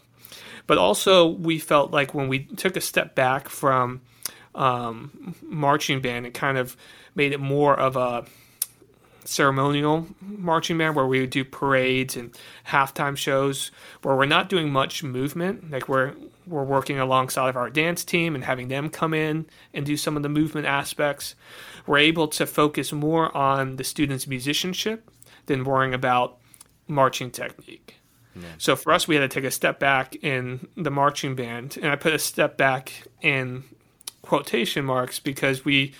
but 0.66 0.78
also 0.78 1.26
we 1.26 1.58
felt 1.58 1.90
like 1.90 2.14
when 2.14 2.28
we 2.28 2.44
took 2.44 2.76
a 2.76 2.80
step 2.80 3.14
back 3.14 3.48
from 3.48 4.00
um, 4.54 5.34
marching 5.42 6.00
band, 6.00 6.26
it 6.26 6.34
kind 6.34 6.58
of 6.58 6.76
made 7.14 7.32
it 7.32 7.40
more 7.40 7.78
of 7.78 7.96
a 7.96 8.24
ceremonial 9.26 10.06
marching 10.20 10.76
band 10.76 10.94
where 10.94 11.06
we 11.06 11.20
would 11.20 11.30
do 11.30 11.44
parades 11.44 12.16
and 12.16 12.36
halftime 12.68 13.16
shows 13.16 13.70
where 14.02 14.14
we're 14.14 14.26
not 14.26 14.48
doing 14.48 14.70
much 14.70 15.02
movement. 15.02 15.70
Like 15.70 15.88
we're 15.88 16.14
we're 16.46 16.64
working 16.64 16.98
alongside 16.98 17.48
of 17.48 17.56
our 17.56 17.70
dance 17.70 18.04
team 18.04 18.34
and 18.34 18.44
having 18.44 18.68
them 18.68 18.90
come 18.90 19.14
in 19.14 19.46
and 19.72 19.86
do 19.86 19.96
some 19.96 20.16
of 20.16 20.22
the 20.22 20.28
movement 20.28 20.66
aspects. 20.66 21.34
We're 21.86 21.98
able 21.98 22.28
to 22.28 22.46
focus 22.46 22.92
more 22.92 23.34
on 23.34 23.76
the 23.76 23.84
students' 23.84 24.26
musicianship 24.26 25.10
than 25.46 25.64
worrying 25.64 25.94
about 25.94 26.38
marching 26.88 27.30
technique. 27.30 27.96
Yeah. 28.36 28.48
So 28.58 28.76
for 28.76 28.92
us, 28.92 29.06
we 29.06 29.14
had 29.14 29.20
to 29.20 29.28
take 29.28 29.44
a 29.44 29.50
step 29.50 29.78
back 29.78 30.16
in 30.16 30.66
the 30.76 30.90
marching 30.90 31.34
band, 31.34 31.78
and 31.80 31.90
I 31.90 31.96
put 31.96 32.12
a 32.12 32.18
step 32.18 32.56
back 32.56 32.92
in 33.22 33.64
quotation 34.22 34.84
marks 34.84 35.20
because 35.20 35.64
we 35.64 35.94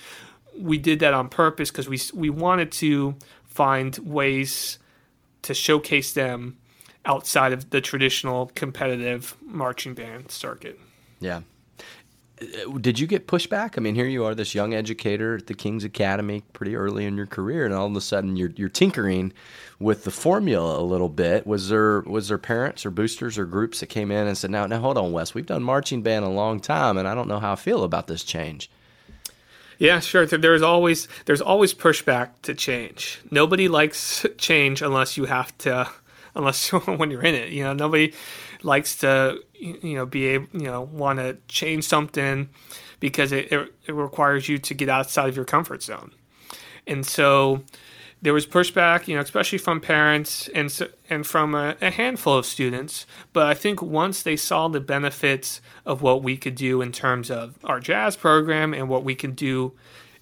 we 0.57 0.77
did 0.77 0.99
that 0.99 1.13
on 1.13 1.29
purpose 1.29 1.71
because 1.71 1.87
we 1.87 1.99
we 2.13 2.29
wanted 2.29 2.71
to 2.73 3.15
find 3.45 3.97
ways 3.99 4.79
to 5.43 5.53
showcase 5.53 6.13
them 6.13 6.57
outside 7.05 7.53
of 7.53 7.69
the 7.69 7.79
traditional 7.79 8.51
competitive 8.55 9.37
marching 9.45 9.93
band 9.93 10.31
circuit. 10.31 10.79
Yeah. 11.19 11.41
Did 12.81 12.99
you 12.99 13.07
get 13.07 13.27
pushback? 13.27 13.75
I 13.77 13.81
mean, 13.81 13.95
here 13.95 14.07
you 14.07 14.25
are, 14.25 14.35
this 14.35 14.53
young 14.53 14.73
educator 14.73 15.35
at 15.35 15.47
the 15.47 15.53
King's 15.53 15.85
Academy, 15.85 16.43
pretty 16.51 16.75
early 16.75 17.05
in 17.05 17.15
your 17.15 17.27
career, 17.27 17.65
and 17.65 17.73
all 17.73 17.87
of 17.87 17.95
a 17.95 18.01
sudden 18.01 18.35
you're 18.35 18.51
you're 18.55 18.67
tinkering 18.67 19.31
with 19.79 20.03
the 20.03 20.11
formula 20.11 20.79
a 20.79 20.83
little 20.83 21.07
bit. 21.07 21.47
Was 21.47 21.69
there 21.69 22.01
was 22.01 22.27
there 22.27 22.37
parents 22.37 22.85
or 22.85 22.91
boosters 22.91 23.37
or 23.37 23.45
groups 23.45 23.79
that 23.79 23.87
came 23.87 24.11
in 24.11 24.27
and 24.27 24.37
said, 24.37 24.51
"Now, 24.51 24.65
now, 24.65 24.79
hold 24.79 24.97
on, 24.97 25.13
Wes, 25.13 25.33
we've 25.33 25.45
done 25.45 25.63
marching 25.63 26.01
band 26.01 26.25
a 26.25 26.29
long 26.29 26.59
time, 26.59 26.97
and 26.97 27.07
I 27.07 27.15
don't 27.15 27.29
know 27.29 27.39
how 27.39 27.53
I 27.53 27.55
feel 27.55 27.83
about 27.83 28.07
this 28.07 28.23
change." 28.23 28.69
Yeah, 29.77 29.99
sure. 29.99 30.25
There's 30.25 30.61
always 30.61 31.07
there's 31.25 31.41
always 31.41 31.73
pushback 31.73 32.29
to 32.43 32.53
change. 32.53 33.19
Nobody 33.31 33.67
likes 33.67 34.25
change 34.37 34.81
unless 34.81 35.17
you 35.17 35.25
have 35.25 35.57
to, 35.59 35.89
unless 36.35 36.69
when 36.71 37.11
you're 37.11 37.23
in 37.23 37.35
it. 37.35 37.49
You 37.49 37.63
know, 37.63 37.73
nobody 37.73 38.13
likes 38.65 38.97
to 38.97 39.39
you 39.53 39.95
know 39.95 40.05
be 40.05 40.25
able 40.27 40.47
you 40.53 40.65
know 40.65 40.81
want 40.81 41.19
to 41.19 41.37
change 41.47 41.85
something 41.85 42.49
because 42.99 43.31
it, 43.31 43.51
it, 43.51 43.73
it 43.87 43.93
requires 43.93 44.49
you 44.49 44.57
to 44.57 44.73
get 44.73 44.89
outside 44.89 45.29
of 45.29 45.35
your 45.35 45.45
comfort 45.45 45.83
zone, 45.83 46.11
and 46.87 47.05
so 47.05 47.63
there 48.21 48.33
was 48.33 48.47
pushback, 48.47 49.07
you 49.07 49.15
know, 49.15 49.21
especially 49.21 49.59
from 49.59 49.79
parents 49.79 50.47
and 50.49 50.75
and 51.09 51.27
from 51.27 51.53
a, 51.53 51.75
a, 51.79 51.91
handful 51.91 52.35
of 52.35 52.45
students. 52.45 53.05
But 53.33 53.45
I 53.45 53.53
think 53.53 53.83
once 53.83 54.23
they 54.23 54.35
saw 54.35 54.67
the 54.67 54.79
benefits 54.79 55.61
of 55.85 56.01
what 56.01 56.23
we 56.23 56.35
could 56.35 56.55
do 56.55 56.81
in 56.81 56.91
terms 56.91 57.29
of 57.29 57.59
our 57.63 57.79
jazz 57.79 58.15
program 58.15 58.73
and 58.73 58.89
what 58.89 59.03
we 59.03 59.13
can 59.13 59.33
do 59.33 59.73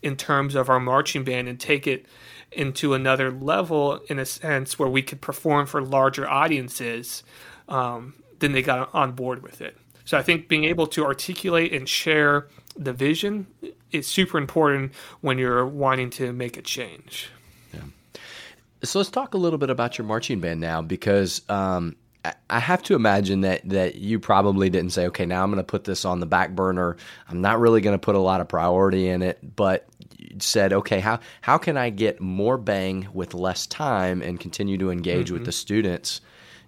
in 0.01 0.17
terms 0.17 0.53
of 0.53 0.69
our 0.69 0.81
marching 0.81 1.23
band 1.23 1.47
and 1.47 1.57
take 1.57 1.87
it 1.87 2.05
into 2.51 2.93
another 2.93 3.31
level 3.31 4.01
in 4.09 4.19
a 4.19 4.25
sense 4.25 4.77
where 4.77 4.89
we 4.89 5.01
could 5.01 5.21
perform 5.21 5.65
for 5.65 5.81
larger 5.81 6.29
audiences, 6.29 7.23
um, 7.69 8.13
then 8.43 8.51
they 8.51 8.61
got 8.61 8.93
on 8.93 9.13
board 9.13 9.41
with 9.41 9.61
it. 9.61 9.77
So 10.05 10.17
I 10.17 10.21
think 10.21 10.49
being 10.49 10.65
able 10.65 10.85
to 10.87 11.05
articulate 11.05 11.71
and 11.73 11.87
share 11.87 12.47
the 12.75 12.91
vision 12.91 13.47
is 13.91 14.05
super 14.05 14.37
important 14.37 14.91
when 15.21 15.37
you're 15.37 15.65
wanting 15.65 16.09
to 16.11 16.33
make 16.33 16.57
a 16.57 16.61
change. 16.61 17.29
Yeah. 17.73 17.81
So 18.83 18.99
let's 18.99 19.09
talk 19.09 19.33
a 19.33 19.37
little 19.37 19.57
bit 19.57 19.69
about 19.69 19.97
your 19.97 20.05
marching 20.05 20.41
band 20.41 20.59
now, 20.59 20.81
because 20.81 21.41
um, 21.47 21.95
I 22.49 22.59
have 22.59 22.83
to 22.83 22.95
imagine 22.95 23.41
that 23.41 23.61
that 23.69 23.95
you 23.95 24.19
probably 24.19 24.69
didn't 24.69 24.91
say, 24.91 25.05
okay, 25.07 25.25
now 25.25 25.41
I'm 25.41 25.51
going 25.51 25.57
to 25.57 25.63
put 25.63 25.85
this 25.85 26.03
on 26.03 26.19
the 26.19 26.25
back 26.25 26.51
burner. 26.51 26.97
I'm 27.29 27.41
not 27.41 27.59
really 27.59 27.79
going 27.79 27.95
to 27.95 28.05
put 28.05 28.15
a 28.15 28.19
lot 28.19 28.41
of 28.41 28.47
priority 28.49 29.07
in 29.07 29.21
it, 29.21 29.55
but 29.55 29.87
said, 30.39 30.73
okay, 30.73 30.99
how 30.99 31.19
how 31.41 31.57
can 31.57 31.77
I 31.77 31.91
get 31.91 32.19
more 32.19 32.57
bang 32.57 33.07
with 33.13 33.33
less 33.33 33.67
time 33.67 34.21
and 34.21 34.39
continue 34.39 34.77
to 34.79 34.89
engage 34.89 35.27
mm-hmm. 35.27 35.35
with 35.35 35.45
the 35.45 35.51
students? 35.51 36.19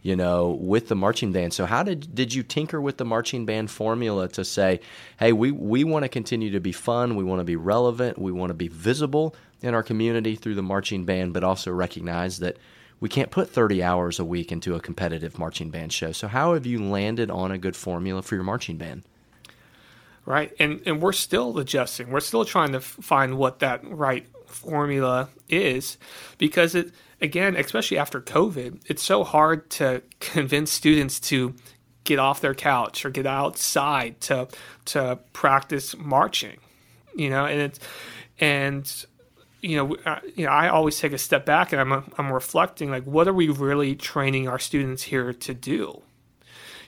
You 0.05 0.15
know, 0.15 0.51
with 0.51 0.87
the 0.87 0.95
marching 0.95 1.31
band. 1.31 1.51
So 1.51 1.65
how 1.65 1.81
did 1.81 2.13
did 2.13 2.31
you 2.31 2.43
tinker 2.43 2.79
with 2.79 2.97
the 2.97 3.05
marching 3.05 3.43
band 3.43 3.71
formula 3.71 4.27
to 4.29 4.45
say, 4.45 4.79
hey, 5.17 5.33
we 5.33 5.49
we 5.49 5.83
want 5.83 6.03
to 6.03 6.09
continue 6.09 6.51
to 6.51 6.59
be 6.59 6.71
fun, 6.71 7.15
we 7.15 7.23
want 7.23 7.39
to 7.39 7.43
be 7.43 7.55
relevant, 7.55 8.19
we 8.19 8.31
want 8.31 8.51
to 8.51 8.53
be 8.53 8.67
visible 8.67 9.35
in 9.63 9.73
our 9.73 9.81
community 9.81 10.35
through 10.35 10.53
the 10.53 10.61
marching 10.61 11.05
band, 11.05 11.33
but 11.33 11.43
also 11.43 11.71
recognize 11.71 12.37
that 12.37 12.57
we 12.99 13.09
can't 13.09 13.31
put 13.31 13.49
30 13.49 13.81
hours 13.81 14.19
a 14.19 14.23
week 14.23 14.51
into 14.51 14.75
a 14.75 14.79
competitive 14.79 15.39
marching 15.39 15.71
band 15.71 15.91
show. 15.91 16.11
So 16.11 16.27
how 16.27 16.53
have 16.53 16.67
you 16.67 16.83
landed 16.83 17.31
on 17.31 17.51
a 17.51 17.57
good 17.57 17.75
formula 17.75 18.21
for 18.21 18.35
your 18.35 18.43
marching 18.43 18.77
band? 18.77 19.01
Right. 20.23 20.53
And 20.59 20.83
and 20.85 21.01
we're 21.01 21.13
still 21.13 21.57
adjusting. 21.57 22.11
We're 22.11 22.19
still 22.19 22.45
trying 22.45 22.73
to 22.73 22.79
find 22.79 23.39
what 23.39 23.57
that 23.57 23.81
right 23.83 24.27
formula 24.55 25.29
is 25.49 25.97
because 26.37 26.75
it 26.75 26.91
again, 27.21 27.55
especially 27.55 27.97
after 27.97 28.21
COVID, 28.21 28.81
it's 28.87 29.03
so 29.03 29.23
hard 29.23 29.69
to 29.71 30.01
convince 30.19 30.71
students 30.71 31.19
to 31.21 31.55
get 32.03 32.19
off 32.19 32.41
their 32.41 32.53
couch 32.53 33.05
or 33.05 33.09
get 33.09 33.25
outside 33.25 34.21
to 34.21 34.47
to 34.85 35.19
practice 35.33 35.95
marching. 35.97 36.57
You 37.15 37.29
know, 37.29 37.45
and 37.45 37.61
it's 37.61 37.79
and 38.39 39.05
you 39.61 39.77
know, 39.77 39.95
uh, 40.05 40.19
you 40.35 40.45
know, 40.45 40.51
I 40.51 40.69
always 40.69 40.99
take 40.99 41.11
a 41.11 41.17
step 41.17 41.45
back 41.45 41.73
and 41.73 41.81
I'm 41.81 42.11
I'm 42.17 42.31
reflecting 42.31 42.91
like, 42.91 43.03
what 43.03 43.27
are 43.27 43.33
we 43.33 43.49
really 43.49 43.95
training 43.95 44.47
our 44.47 44.59
students 44.59 45.03
here 45.03 45.33
to 45.33 45.53
do? 45.53 46.01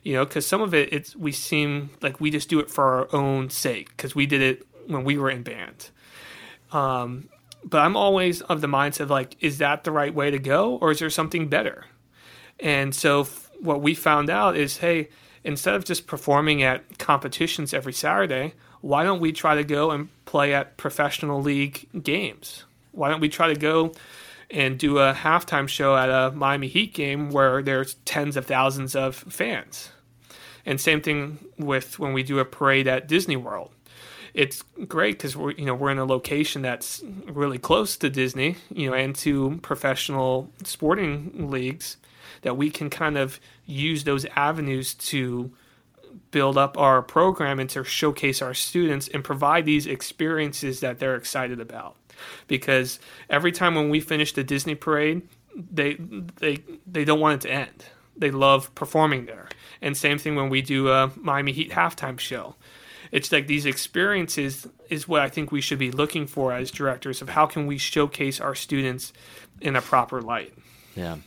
You 0.04 0.14
know, 0.14 0.26
because 0.26 0.46
some 0.46 0.62
of 0.62 0.74
it, 0.74 0.94
it's 0.94 1.16
we 1.16 1.32
seem 1.32 1.90
like 2.02 2.22
we 2.22 2.30
just 2.30 2.50
do 2.50 2.60
it 2.60 2.70
for 2.70 2.86
our 2.86 3.16
own 3.16 3.50
sake 3.50 3.90
because 3.90 4.16
we 4.16 4.26
did 4.26 4.42
it 4.42 4.68
when 4.86 5.04
we 5.04 5.18
were 5.18 5.30
in 5.30 5.44
band. 5.44 5.90
Um, 6.72 7.30
but 7.64 7.80
I'm 7.80 7.96
always 7.96 8.42
of 8.42 8.62
the 8.62 8.68
mindset 8.68 9.02
of 9.02 9.10
like, 9.10 9.36
is 9.40 9.58
that 9.58 9.84
the 9.84 9.92
right 9.92 10.14
way 10.14 10.32
to 10.32 10.40
go, 10.40 10.78
or 10.78 10.92
is 10.92 11.00
there 11.00 11.10
something 11.10 11.48
better? 11.48 11.86
And 12.60 12.94
so 12.96 13.22
f- 13.22 13.52
what 13.60 13.82
we 13.82 13.94
found 13.94 14.30
out 14.30 14.56
is, 14.56 14.78
hey, 14.78 15.10
instead 15.44 15.76
of 15.76 15.86
just 15.86 16.08
performing 16.08 16.64
at 16.64 16.98
competitions 16.98 17.74
every 17.74 17.94
Saturday, 17.94 18.54
why 18.82 19.04
don't 19.04 19.20
we 19.20 19.32
try 19.32 19.56
to 19.56 19.64
go 19.64 19.92
and 19.92 20.10
play 20.26 20.54
at 20.54 20.78
professional 20.78 21.42
league 21.42 21.88
games? 22.04 22.64
Why 22.92 23.10
don't 23.10 23.22
we 23.22 23.30
try 23.30 23.54
to 23.54 23.60
go 23.60 23.94
and 24.50 24.78
do 24.78 25.00
a 25.00 25.14
halftime 25.14 25.68
show 25.68 25.96
at 25.96 26.10
a 26.10 26.32
Miami 26.32 26.68
Heat 26.68 26.94
game 26.94 27.30
where 27.30 27.62
there's 27.62 27.96
tens 28.06 28.38
of 28.38 28.46
thousands 28.46 28.96
of 28.96 29.16
fans? 29.16 29.90
And 30.66 30.82
same 30.82 31.02
thing 31.02 31.40
with 31.58 31.98
when 31.98 32.14
we 32.14 32.24
do 32.24 32.40
a 32.40 32.46
parade 32.46 32.88
at 32.88 33.08
Disney 33.08 33.38
World 33.38 33.72
it's 34.38 34.62
great 34.88 35.18
because 35.18 35.36
we're 35.36 35.52
you 35.52 35.66
know 35.66 35.74
we're 35.74 35.90
in 35.90 35.98
a 35.98 36.06
location 36.06 36.62
that's 36.62 37.04
really 37.26 37.58
close 37.58 37.98
to 37.98 38.10
Disney, 38.10 38.56
you 38.70 38.88
know, 38.88 38.96
and 38.96 39.16
to 39.16 39.60
professional 39.64 40.52
sporting 40.64 41.50
leagues 41.50 41.98
that 42.44 42.56
we 42.56 42.70
can 42.70 42.92
kind 42.92 43.18
of 43.18 43.40
use 43.66 44.04
those 44.04 44.26
avenues 44.36 44.94
to 44.94 45.52
build 46.30 46.56
up 46.56 46.78
our 46.78 47.02
program 47.02 47.60
and 47.60 47.70
to 47.72 47.84
showcase 47.84 48.40
our 48.42 48.54
students 48.54 49.08
and 49.08 49.24
provide 49.24 49.66
these 49.66 49.88
experiences 49.88 50.82
that 50.82 51.00
they're 51.00 51.16
excited 51.16 51.60
about. 51.60 51.96
Because 52.48 53.00
every 53.32 53.52
time 53.52 53.74
when 53.74 53.90
we 53.90 54.00
finish 54.00 54.34
the 54.34 54.44
Disney 54.44 54.76
parade, 54.76 55.28
they 55.56 55.96
they 55.96 56.60
they 56.86 57.06
don't 57.06 57.20
want 57.20 57.44
it 57.44 57.48
to 57.48 57.54
end. 57.54 57.86
They 58.16 58.30
love 58.30 58.74
performing 58.76 59.26
there. 59.26 59.50
And 59.82 59.98
same 59.98 60.20
thing 60.20 60.36
when 60.36 60.50
we 60.50 60.62
do 60.62 60.90
a 60.90 61.12
Miami 61.16 61.54
Heat 61.54 61.72
halftime 61.72 62.20
show 62.20 62.56
it's 63.12 63.32
like 63.32 63.48
these 63.48 63.66
experiences 63.66 64.68
is 64.90 65.08
what 65.08 65.22
I 65.22 65.30
think 65.30 65.52
we 65.52 65.62
should 65.62 65.80
be 65.80 65.92
looking 65.92 66.28
for 66.28 66.54
as 66.54 66.72
directors 66.72 67.22
of 67.22 67.30
how 67.30 67.46
can 67.46 67.68
we 67.68 67.78
showcase 67.78 68.40
our 68.40 68.56
students 68.56 69.14
in 69.62 69.76
a 69.76 69.82
proper 69.82 70.22
light. 70.22 70.54
Yeah. 70.96 71.18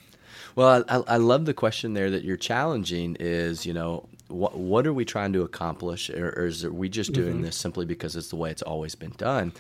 Well, 0.57 0.85
I, 0.89 1.15
I 1.15 1.17
love 1.17 1.45
the 1.45 1.55
question 1.55 1.95
there 1.95 2.11
that 2.11 2.25
you're 2.25 2.37
challenging 2.37 3.17
is, 3.21 3.65
you 3.65 3.73
know, 3.73 4.09
what, 4.29 4.57
what 4.57 4.87
are 4.87 4.93
we 4.93 5.05
trying 5.05 5.33
to 5.33 5.43
accomplish? 5.43 6.11
Or, 6.11 6.31
or 6.37 6.47
is 6.47 6.67
we 6.67 6.89
just 6.89 7.13
doing 7.13 7.35
mm-hmm. 7.35 7.43
this 7.43 7.57
simply 7.57 7.87
because 7.87 8.17
it's 8.17 8.29
the 8.29 8.37
way 8.37 8.51
it's 8.51 8.63
always 8.63 8.95
been 8.95 9.15
done? 9.17 9.53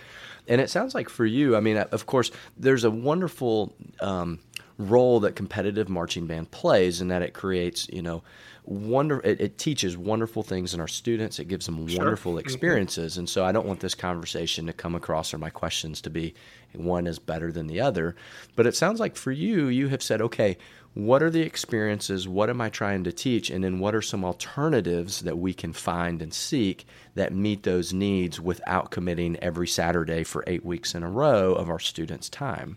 And 0.49 0.61
it 0.61 0.71
sounds 0.71 0.95
like 0.95 1.09
for 1.09 1.27
you, 1.27 1.57
I 1.57 1.61
mean, 1.61 1.77
of 1.77 2.07
course, 2.07 2.31
there's 2.57 2.85
a 2.85 2.91
wonderful 2.91 3.73
um, 4.01 4.41
role 4.79 5.21
that 5.21 5.37
competitive 5.37 5.89
marching 5.89 6.27
band 6.27 6.51
plays 6.51 7.01
in 7.01 7.09
that 7.09 7.23
it 7.23 7.35
creates, 7.35 7.89
you 7.89 8.03
know, 8.03 8.23
wonder 8.71 9.21
it, 9.25 9.41
it, 9.41 9.59
teaches 9.59 9.97
wonderful 9.97 10.45
things 10.45 10.75
in 10.75 10.81
our 10.81 10.89
students. 10.89 11.41
It 11.41 11.49
gives 11.49 11.67
them 11.67 11.89
sure. 11.89 11.99
wonderful 11.99 12.33
mm-hmm. 12.33 12.41
experiences. 12.41 13.19
And 13.19 13.29
so 13.29 13.45
i 13.45 13.51
don't 13.51 13.67
want 13.67 13.81
this 13.81 13.97
conversation 13.97 14.67
to 14.67 14.73
come 14.73 14.95
across 14.95 15.35
or 15.35 15.39
my 15.39 15.51
questions 15.51 16.01
to 16.03 16.11
be 16.11 16.35
one 16.73 17.09
is 17.09 17.19
better 17.19 17.51
than 17.51 17.67
the 17.67 17.81
other. 17.81 18.15
But 18.55 18.67
it 18.67 18.77
sounds 18.77 19.01
like 19.01 19.17
for 19.17 19.33
you 19.33 19.67
you 19.67 19.89
have 19.89 20.03
said 20.03 20.23
okay 20.23 20.57
what 20.95 21.23
are 21.23 21.31
the 21.31 21.43
experiences? 21.43 22.27
What 22.27 22.51
am 22.51 22.61
i 22.61 22.69
trying 22.69 23.05
to 23.05 23.13
teach? 23.13 23.51
And 23.51 23.63
then 23.63 23.79
what 23.79 23.95
are 23.95 24.03
some 24.03 24.25
alternatives 24.25 25.21
that 25.21 25.39
we 25.39 25.55
can 25.55 25.73
find 25.73 26.21
and 26.21 26.35
seek 26.35 26.85
that 27.15 27.33
meet 27.33 27.63
those 27.63 27.93
needs 27.93 28.41
without 28.41 28.91
committing 28.91 29.37
every 29.37 29.69
saturday 29.69 30.25
for 30.25 30.45
eight 30.47 30.65
weeks 30.65 30.95
in 30.95 31.03
a 31.03 31.11
row 31.11 31.55
of 31.55 31.69
our 31.69 31.81
students 31.81 32.29
time? 32.29 32.77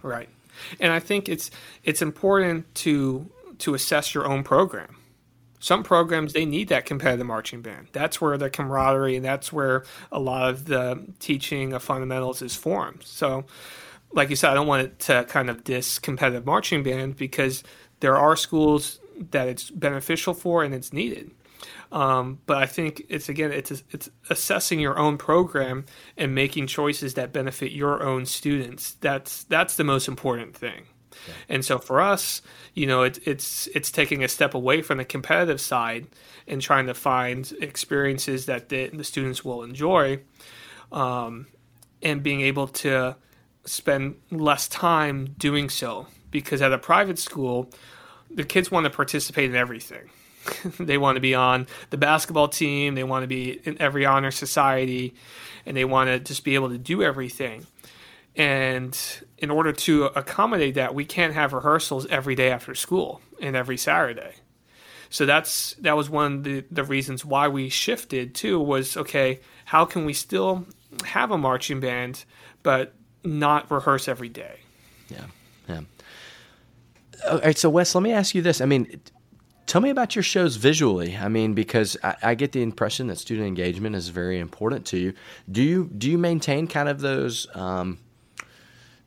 Right. 0.00 0.28
And 0.78 0.92
i 0.92 1.00
think 1.00 1.28
it's 1.28 1.50
it's 1.82 2.02
important 2.02 2.72
to 2.76 3.28
to 3.58 3.74
assess 3.74 4.14
your 4.14 4.24
own 4.26 4.44
program 4.44 4.97
some 5.60 5.82
programs 5.82 6.32
they 6.32 6.44
need 6.44 6.68
that 6.68 6.86
competitive 6.86 7.26
marching 7.26 7.62
band. 7.62 7.88
That's 7.92 8.20
where 8.20 8.36
the 8.38 8.50
camaraderie 8.50 9.16
and 9.16 9.24
that's 9.24 9.52
where 9.52 9.84
a 10.12 10.18
lot 10.18 10.50
of 10.50 10.66
the 10.66 11.04
teaching 11.18 11.72
of 11.72 11.82
fundamentals 11.82 12.42
is 12.42 12.54
formed. 12.54 13.02
So, 13.04 13.44
like 14.12 14.30
you 14.30 14.36
said, 14.36 14.50
I 14.50 14.54
don't 14.54 14.66
want 14.66 14.86
it 14.86 14.98
to 15.00 15.24
kind 15.28 15.50
of 15.50 15.64
diss 15.64 15.98
competitive 15.98 16.46
marching 16.46 16.82
band 16.82 17.16
because 17.16 17.62
there 18.00 18.16
are 18.16 18.36
schools 18.36 19.00
that 19.30 19.48
it's 19.48 19.70
beneficial 19.70 20.34
for 20.34 20.62
and 20.62 20.74
it's 20.74 20.92
needed. 20.92 21.30
Um, 21.90 22.38
but 22.46 22.58
I 22.58 22.66
think 22.66 23.02
it's 23.08 23.28
again 23.28 23.50
it's 23.50 23.70
it's 23.90 24.10
assessing 24.30 24.78
your 24.78 24.98
own 24.98 25.16
program 25.18 25.86
and 26.16 26.34
making 26.34 26.66
choices 26.66 27.14
that 27.14 27.32
benefit 27.32 27.72
your 27.72 28.02
own 28.02 28.26
students. 28.26 28.92
That's 28.92 29.44
that's 29.44 29.76
the 29.76 29.84
most 29.84 30.06
important 30.06 30.54
thing. 30.54 30.86
And 31.48 31.64
so 31.64 31.78
for 31.78 32.00
us, 32.00 32.42
you 32.74 32.86
know, 32.86 33.02
it, 33.02 33.18
it's 33.26 33.66
it's 33.68 33.90
taking 33.90 34.22
a 34.22 34.28
step 34.28 34.54
away 34.54 34.82
from 34.82 34.98
the 34.98 35.04
competitive 35.04 35.60
side 35.60 36.06
and 36.46 36.60
trying 36.62 36.86
to 36.86 36.94
find 36.94 37.52
experiences 37.60 38.46
that 38.46 38.68
the, 38.68 38.88
the 38.88 39.04
students 39.04 39.44
will 39.44 39.62
enjoy, 39.62 40.20
um, 40.92 41.46
and 42.02 42.22
being 42.22 42.40
able 42.40 42.66
to 42.68 43.16
spend 43.64 44.16
less 44.30 44.68
time 44.68 45.34
doing 45.38 45.68
so. 45.68 46.06
Because 46.30 46.60
at 46.60 46.72
a 46.72 46.78
private 46.78 47.18
school, 47.18 47.70
the 48.30 48.44
kids 48.44 48.70
want 48.70 48.84
to 48.84 48.90
participate 48.90 49.48
in 49.50 49.56
everything. 49.56 50.10
they 50.78 50.98
want 50.98 51.16
to 51.16 51.20
be 51.20 51.34
on 51.34 51.66
the 51.90 51.96
basketball 51.96 52.48
team, 52.48 52.94
they 52.94 53.04
want 53.04 53.22
to 53.22 53.26
be 53.26 53.60
in 53.64 53.80
every 53.80 54.06
honor 54.06 54.30
society, 54.30 55.14
and 55.66 55.76
they 55.76 55.84
want 55.84 56.08
to 56.08 56.18
just 56.18 56.44
be 56.44 56.54
able 56.54 56.68
to 56.70 56.78
do 56.78 57.02
everything. 57.02 57.66
And 58.38 58.96
in 59.36 59.50
order 59.50 59.72
to 59.72 60.04
accommodate 60.04 60.76
that, 60.76 60.94
we 60.94 61.04
can't 61.04 61.34
have 61.34 61.52
rehearsals 61.52 62.06
every 62.06 62.36
day 62.36 62.50
after 62.50 62.74
school 62.74 63.20
and 63.42 63.56
every 63.56 63.76
Saturday. 63.76 64.34
So 65.10 65.26
that's 65.26 65.74
that 65.80 65.96
was 65.96 66.08
one 66.08 66.32
of 66.34 66.44
the, 66.44 66.64
the 66.70 66.84
reasons 66.84 67.24
why 67.24 67.48
we 67.48 67.68
shifted 67.68 68.34
too 68.34 68.60
was 68.60 68.96
okay, 68.96 69.40
how 69.66 69.84
can 69.84 70.04
we 70.04 70.12
still 70.12 70.66
have 71.04 71.32
a 71.32 71.38
marching 71.38 71.80
band 71.80 72.24
but 72.62 72.94
not 73.24 73.70
rehearse 73.70 74.06
every 74.06 74.28
day? 74.28 74.60
Yeah. 75.08 75.26
Yeah. 75.68 75.80
All 77.28 77.40
right, 77.40 77.58
so 77.58 77.68
Wes, 77.68 77.94
let 77.94 78.02
me 78.02 78.12
ask 78.12 78.34
you 78.34 78.42
this. 78.42 78.60
I 78.60 78.66
mean, 78.66 79.00
Tell 79.66 79.82
me 79.82 79.90
about 79.90 80.16
your 80.16 80.22
shows 80.22 80.56
visually. 80.56 81.14
I 81.14 81.28
mean, 81.28 81.52
because 81.52 81.94
I, 82.02 82.16
I, 82.22 82.34
get 82.34 82.52
the 82.52 82.62
impression 82.62 83.08
that 83.08 83.18
student 83.18 83.46
engagement 83.46 83.96
is 83.96 84.08
very 84.08 84.38
important 84.38 84.86
to 84.86 84.96
you. 84.96 85.12
Do 85.52 85.62
you 85.62 85.90
do 85.98 86.10
you 86.10 86.16
maintain 86.16 86.66
kind 86.66 86.88
of 86.88 87.00
those 87.00 87.46
um, 87.54 87.98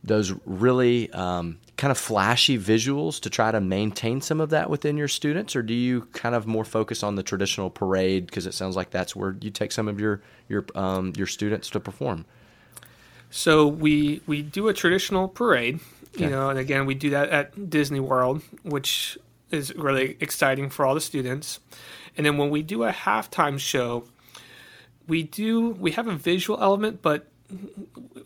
those 0.03 0.33
really 0.45 1.11
um, 1.13 1.59
kind 1.77 1.91
of 1.91 1.97
flashy 1.97 2.57
visuals 2.57 3.19
to 3.21 3.29
try 3.29 3.51
to 3.51 3.61
maintain 3.61 4.21
some 4.21 4.41
of 4.41 4.49
that 4.49 4.69
within 4.69 4.97
your 4.97 5.07
students, 5.07 5.55
or 5.55 5.61
do 5.61 5.73
you 5.73 6.01
kind 6.13 6.35
of 6.35 6.47
more 6.47 6.65
focus 6.65 7.03
on 7.03 7.15
the 7.15 7.23
traditional 7.23 7.69
parade 7.69 8.25
because 8.25 8.47
it 8.47 8.53
sounds 8.53 8.75
like 8.75 8.89
that's 8.89 9.15
where 9.15 9.35
you 9.41 9.51
take 9.51 9.71
some 9.71 9.87
of 9.87 9.99
your 9.99 10.21
your 10.47 10.65
um, 10.75 11.13
your 11.15 11.27
students 11.27 11.69
to 11.69 11.79
perform? 11.79 12.25
So 13.29 13.67
we 13.67 14.21
we 14.27 14.41
do 14.41 14.67
a 14.67 14.73
traditional 14.73 15.27
parade, 15.27 15.79
you 16.17 16.29
know, 16.29 16.49
and 16.49 16.59
again 16.59 16.85
we 16.85 16.95
do 16.95 17.11
that 17.11 17.29
at 17.29 17.69
Disney 17.69 17.99
World, 17.99 18.41
which 18.63 19.17
is 19.51 19.73
really 19.75 20.17
exciting 20.19 20.69
for 20.69 20.85
all 20.85 20.95
the 20.95 21.01
students. 21.01 21.59
And 22.17 22.25
then 22.25 22.37
when 22.37 22.49
we 22.49 22.63
do 22.63 22.83
a 22.83 22.91
halftime 22.91 23.59
show, 23.59 24.05
we 25.07 25.23
do 25.23 25.69
we 25.71 25.91
have 25.91 26.07
a 26.07 26.15
visual 26.15 26.61
element, 26.61 27.01
but 27.01 27.30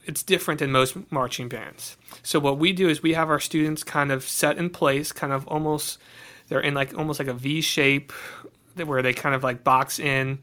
it's 0.05 0.23
different 0.23 0.59
than 0.59 0.71
most 0.71 0.95
marching 1.11 1.49
bands. 1.49 1.97
So 2.23 2.39
what 2.39 2.57
we 2.57 2.73
do 2.73 2.89
is 2.89 3.01
we 3.01 3.13
have 3.13 3.29
our 3.29 3.39
students 3.39 3.83
kind 3.83 4.11
of 4.11 4.23
set 4.23 4.57
in 4.57 4.69
place, 4.69 5.11
kind 5.11 5.33
of 5.33 5.47
almost 5.47 5.99
they're 6.47 6.59
in 6.59 6.73
like 6.73 6.97
almost 6.97 7.19
like 7.19 7.27
a 7.27 7.33
V 7.33 7.61
shape 7.61 8.11
where 8.75 9.01
they 9.01 9.13
kind 9.13 9.33
of 9.33 9.43
like 9.43 9.63
box 9.63 9.99
in, 9.99 10.39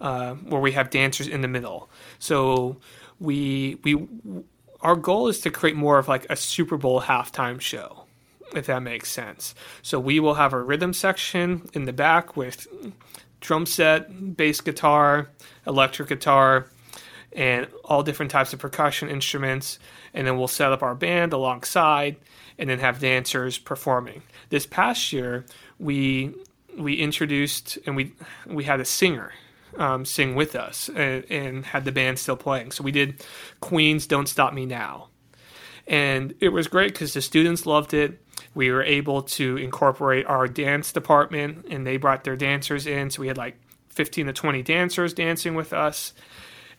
uh, 0.00 0.34
where 0.34 0.60
we 0.60 0.72
have 0.72 0.90
dancers 0.90 1.26
in 1.26 1.40
the 1.40 1.48
middle. 1.48 1.90
So 2.18 2.76
we 3.20 3.78
we 3.82 4.06
our 4.80 4.96
goal 4.96 5.28
is 5.28 5.40
to 5.40 5.50
create 5.50 5.76
more 5.76 5.98
of 5.98 6.08
like 6.08 6.26
a 6.30 6.36
Super 6.36 6.76
Bowl 6.76 7.00
halftime 7.00 7.60
show 7.60 8.04
if 8.56 8.66
that 8.66 8.82
makes 8.82 9.10
sense. 9.10 9.54
So 9.82 9.98
we 9.98 10.20
will 10.20 10.34
have 10.34 10.52
a 10.52 10.60
rhythm 10.60 10.92
section 10.92 11.68
in 11.72 11.84
the 11.84 11.92
back 11.92 12.36
with 12.36 12.66
drum 13.40 13.66
set, 13.66 14.36
bass 14.36 14.60
guitar, 14.60 15.30
electric 15.66 16.08
guitar, 16.08 16.66
and 17.34 17.66
all 17.84 18.02
different 18.02 18.30
types 18.30 18.52
of 18.52 18.58
percussion 18.58 19.08
instruments. 19.08 19.78
And 20.12 20.26
then 20.26 20.38
we'll 20.38 20.48
set 20.48 20.72
up 20.72 20.82
our 20.82 20.94
band 20.94 21.32
alongside 21.32 22.16
and 22.58 22.70
then 22.70 22.78
have 22.78 23.00
dancers 23.00 23.58
performing. 23.58 24.22
This 24.50 24.66
past 24.66 25.12
year, 25.12 25.44
we 25.78 26.34
we 26.76 26.94
introduced 26.94 27.78
and 27.86 27.96
we 27.96 28.14
we 28.46 28.64
had 28.64 28.80
a 28.80 28.84
singer 28.84 29.32
um, 29.76 30.04
sing 30.04 30.34
with 30.34 30.54
us 30.54 30.88
and, 30.88 31.24
and, 31.28 31.66
had 31.66 31.84
the 31.84 31.90
band 31.90 32.18
still 32.18 32.36
playing. 32.36 32.70
So 32.70 32.84
we 32.84 32.92
did 32.92 33.24
Queen's 33.60 34.06
"Don't 34.06 34.28
Stop 34.28 34.52
Me 34.52 34.66
Now," 34.66 35.08
and 35.86 36.34
it 36.40 36.50
was 36.50 36.68
great 36.68 36.92
because 36.92 37.14
the 37.14 37.22
students 37.22 37.66
loved 37.66 37.92
it 37.92 38.20
we 38.54 38.70
were 38.70 38.82
able 38.82 39.22
to 39.22 39.56
incorporate 39.56 40.26
our 40.26 40.46
dance 40.46 40.92
department 40.92 41.66
and 41.68 41.86
they 41.86 41.96
brought 41.96 42.24
their 42.24 42.36
dancers 42.36 42.86
in 42.86 43.10
so 43.10 43.20
we 43.20 43.28
had 43.28 43.36
like 43.36 43.56
15 43.90 44.26
to 44.26 44.32
20 44.32 44.62
dancers 44.62 45.12
dancing 45.12 45.54
with 45.54 45.72
us 45.72 46.12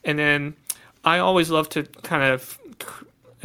and 0.05 0.17
then 0.17 0.55
i 1.03 1.19
always 1.19 1.49
love 1.49 1.67
to 1.67 1.83
kind 2.03 2.23
of 2.23 2.57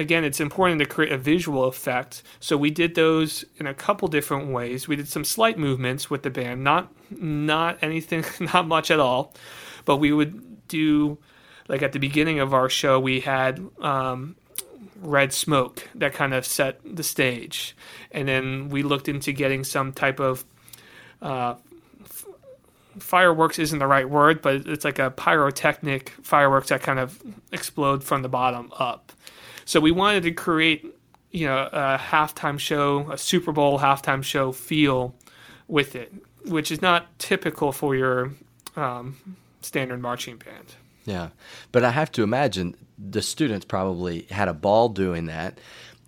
again 0.00 0.24
it's 0.24 0.40
important 0.40 0.80
to 0.80 0.86
create 0.86 1.12
a 1.12 1.18
visual 1.18 1.64
effect. 1.64 2.22
So 2.40 2.56
we 2.56 2.70
did 2.70 2.94
those 2.94 3.44
in 3.58 3.66
a 3.66 3.74
couple 3.74 4.08
different 4.08 4.50
ways. 4.50 4.88
We 4.88 4.96
did 4.96 5.08
some 5.08 5.24
slight 5.24 5.58
movements 5.58 6.10
with 6.10 6.22
the 6.22 6.30
band 6.30 6.64
not 6.64 6.92
not 7.10 7.78
anything 7.82 8.24
not 8.52 8.66
much 8.66 8.90
at 8.90 8.98
all. 8.98 9.34
But 9.84 9.96
we 9.96 10.12
would 10.12 10.66
do 10.68 11.18
like 11.68 11.82
at 11.82 11.92
the 11.92 11.98
beginning 11.98 12.40
of 12.40 12.52
our 12.52 12.68
show 12.68 12.98
we 12.98 13.20
had 13.20 13.64
um, 13.80 14.36
red 15.00 15.32
smoke 15.32 15.88
that 15.94 16.14
kind 16.14 16.34
of 16.34 16.44
set 16.44 16.80
the 16.84 17.02
stage. 17.02 17.76
And 18.10 18.26
then 18.26 18.68
we 18.70 18.82
looked 18.82 19.08
into 19.08 19.32
getting 19.32 19.64
some 19.64 19.92
type 19.92 20.18
of 20.18 20.44
uh, 21.22 21.54
fireworks 22.98 23.58
isn't 23.58 23.78
the 23.78 23.86
right 23.86 24.08
word, 24.08 24.42
but 24.42 24.66
it's 24.66 24.84
like 24.84 24.98
a 24.98 25.10
pyrotechnic 25.10 26.10
fireworks 26.22 26.68
that 26.68 26.82
kind 26.82 26.98
of 26.98 27.22
explode 27.52 28.02
from 28.04 28.22
the 28.22 28.28
bottom 28.28 28.72
up. 28.78 29.12
So 29.64 29.80
we 29.80 29.92
wanted 29.92 30.24
to 30.24 30.32
create, 30.32 30.84
you 31.30 31.46
know, 31.46 31.68
a 31.72 31.98
halftime 31.98 32.58
show, 32.58 33.10
a 33.10 33.18
Super 33.18 33.52
Bowl 33.52 33.78
halftime 33.78 34.22
show 34.22 34.52
feel 34.52 35.14
with 35.68 35.94
it, 35.94 36.12
which 36.46 36.70
is 36.70 36.82
not 36.82 37.18
typical 37.18 37.72
for 37.72 37.94
your 37.94 38.32
um, 38.76 39.36
standard 39.60 40.00
marching 40.00 40.36
band. 40.36 40.74
Yeah, 41.04 41.28
but 41.72 41.84
I 41.84 41.90
have 41.90 42.12
to 42.12 42.22
imagine 42.22 42.76
the 42.98 43.22
students 43.22 43.64
probably 43.64 44.22
had 44.30 44.48
a 44.48 44.54
ball 44.54 44.88
doing 44.88 45.26
that. 45.26 45.58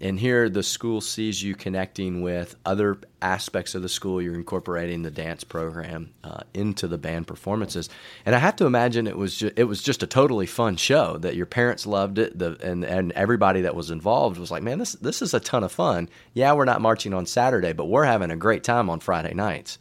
And 0.02 0.18
here 0.18 0.48
the 0.48 0.64
school 0.64 1.00
sees 1.00 1.42
you 1.42 1.54
connecting 1.54 2.22
with 2.22 2.56
other 2.66 2.98
aspects 3.22 3.76
of 3.76 3.82
the 3.82 3.88
school. 3.88 4.20
You're 4.20 4.34
incorporating 4.34 5.02
the 5.02 5.12
dance 5.12 5.44
program 5.44 6.12
uh, 6.24 6.40
into 6.52 6.88
the 6.88 6.98
band 6.98 7.28
performances, 7.28 7.88
and 8.26 8.34
I 8.34 8.38
have 8.40 8.56
to 8.56 8.66
imagine 8.66 9.06
it 9.06 9.16
was 9.16 9.36
ju- 9.36 9.52
it 9.54 9.64
was 9.64 9.80
just 9.80 10.02
a 10.02 10.06
totally 10.08 10.46
fun 10.46 10.76
show 10.76 11.18
that 11.18 11.36
your 11.36 11.46
parents 11.46 11.86
loved 11.86 12.18
it. 12.18 12.36
The 12.36 12.58
and 12.60 12.84
and 12.84 13.12
everybody 13.12 13.60
that 13.60 13.76
was 13.76 13.92
involved 13.92 14.38
was 14.38 14.50
like, 14.50 14.64
man, 14.64 14.78
this 14.78 14.94
this 14.94 15.22
is 15.22 15.34
a 15.34 15.40
ton 15.40 15.62
of 15.62 15.70
fun. 15.70 16.08
Yeah, 16.34 16.52
we're 16.54 16.64
not 16.64 16.80
marching 16.80 17.14
on 17.14 17.24
Saturday, 17.24 17.72
but 17.72 17.84
we're 17.84 18.04
having 18.04 18.32
a 18.32 18.36
great 18.36 18.64
time 18.64 18.90
on 18.90 18.98
Friday 18.98 19.34
nights. 19.34 19.78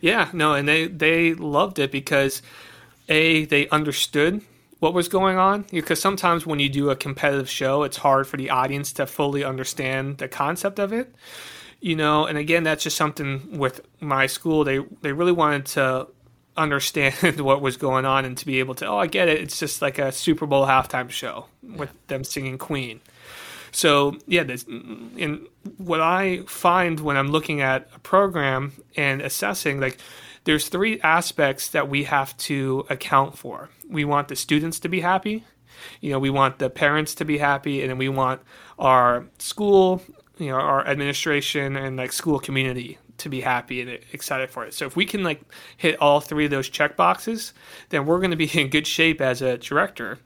Yeah, 0.00 0.30
no, 0.32 0.54
and 0.54 0.68
they 0.68 0.86
they 0.86 1.34
loved 1.34 1.80
it 1.80 1.90
because 1.90 2.40
a 3.08 3.46
they 3.46 3.68
understood 3.70 4.42
what 4.80 4.94
was 4.94 5.08
going 5.08 5.38
on? 5.38 5.66
Because 5.70 6.00
sometimes 6.00 6.46
when 6.46 6.58
you 6.58 6.68
do 6.68 6.90
a 6.90 6.96
competitive 6.96 7.48
show 7.48 7.84
it's 7.84 7.98
hard 7.98 8.26
for 8.26 8.36
the 8.36 8.50
audience 8.50 8.92
to 8.94 9.06
fully 9.06 9.44
understand 9.44 10.18
the 10.18 10.28
concept 10.28 10.78
of 10.78 10.92
it 10.92 11.14
you 11.80 11.96
know? 11.96 12.26
And 12.26 12.38
again 12.38 12.62
that's 12.62 12.84
just 12.84 12.96
something 12.96 13.58
with 13.58 13.80
my 14.00 14.26
school 14.26 14.64
they 14.64 14.78
they 15.02 15.12
really 15.12 15.32
wanted 15.32 15.66
to 15.66 16.08
understand 16.56 17.40
what 17.40 17.62
was 17.62 17.76
going 17.76 18.04
on 18.04 18.24
and 18.24 18.36
to 18.36 18.46
be 18.46 18.58
able 18.58 18.74
to 18.76 18.86
oh 18.86 18.98
i 18.98 19.06
get 19.06 19.28
it. 19.28 19.40
It's 19.40 19.58
just 19.58 19.80
like 19.80 19.98
a 19.98 20.12
super 20.12 20.46
bowl 20.46 20.66
halftime 20.66 21.10
show 21.10 21.46
with 21.62 21.90
them 22.08 22.24
singing 22.24 22.58
queen. 22.58 23.00
So 23.72 24.18
yeah 24.26 24.42
this, 24.42 24.64
and 24.64 25.46
what 25.76 26.00
i 26.00 26.42
find 26.46 27.00
when 27.00 27.16
i'm 27.16 27.28
looking 27.28 27.60
at 27.60 27.88
a 27.94 27.98
program 28.00 28.72
and 28.96 29.22
assessing 29.22 29.80
like 29.80 29.98
there's 30.44 30.68
three 30.68 31.00
aspects 31.00 31.68
that 31.68 31.88
we 31.88 32.04
have 32.04 32.36
to 32.38 32.86
account 32.88 33.36
for. 33.36 33.68
We 33.88 34.04
want 34.04 34.28
the 34.28 34.36
students 34.36 34.80
to 34.80 34.88
be 34.88 35.00
happy, 35.00 35.44
you 36.00 36.10
know, 36.10 36.18
we 36.18 36.30
want 36.30 36.58
the 36.58 36.70
parents 36.70 37.14
to 37.16 37.24
be 37.24 37.38
happy, 37.38 37.80
and 37.80 37.90
then 37.90 37.98
we 37.98 38.08
want 38.08 38.40
our 38.78 39.26
school, 39.38 40.02
you 40.38 40.48
know, 40.48 40.56
our 40.56 40.86
administration 40.86 41.76
and 41.76 41.96
like 41.96 42.12
school 42.12 42.38
community 42.38 42.98
to 43.18 43.28
be 43.28 43.40
happy 43.40 43.82
and 43.82 43.90
excited 44.12 44.50
for 44.50 44.64
it. 44.64 44.74
So 44.74 44.86
if 44.86 44.96
we 44.96 45.04
can 45.04 45.22
like 45.22 45.42
hit 45.76 46.00
all 46.00 46.20
three 46.20 46.46
of 46.46 46.50
those 46.50 46.68
check 46.68 46.96
boxes, 46.96 47.52
then 47.90 48.06
we're 48.06 48.18
going 48.18 48.30
to 48.30 48.36
be 48.36 48.50
in 48.58 48.68
good 48.68 48.86
shape 48.86 49.20
as 49.20 49.42
a 49.42 49.58
director. 49.58 50.18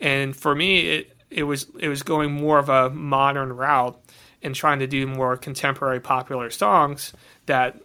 And 0.00 0.34
for 0.34 0.54
me, 0.54 0.88
it 0.88 1.16
it 1.30 1.44
was 1.44 1.66
it 1.78 1.88
was 1.88 2.02
going 2.02 2.32
more 2.32 2.58
of 2.58 2.68
a 2.68 2.90
modern 2.90 3.52
route 3.52 4.00
and 4.42 4.54
trying 4.54 4.78
to 4.78 4.86
do 4.86 5.06
more 5.06 5.36
contemporary 5.36 6.00
popular 6.00 6.50
songs 6.50 7.12
that 7.46 7.80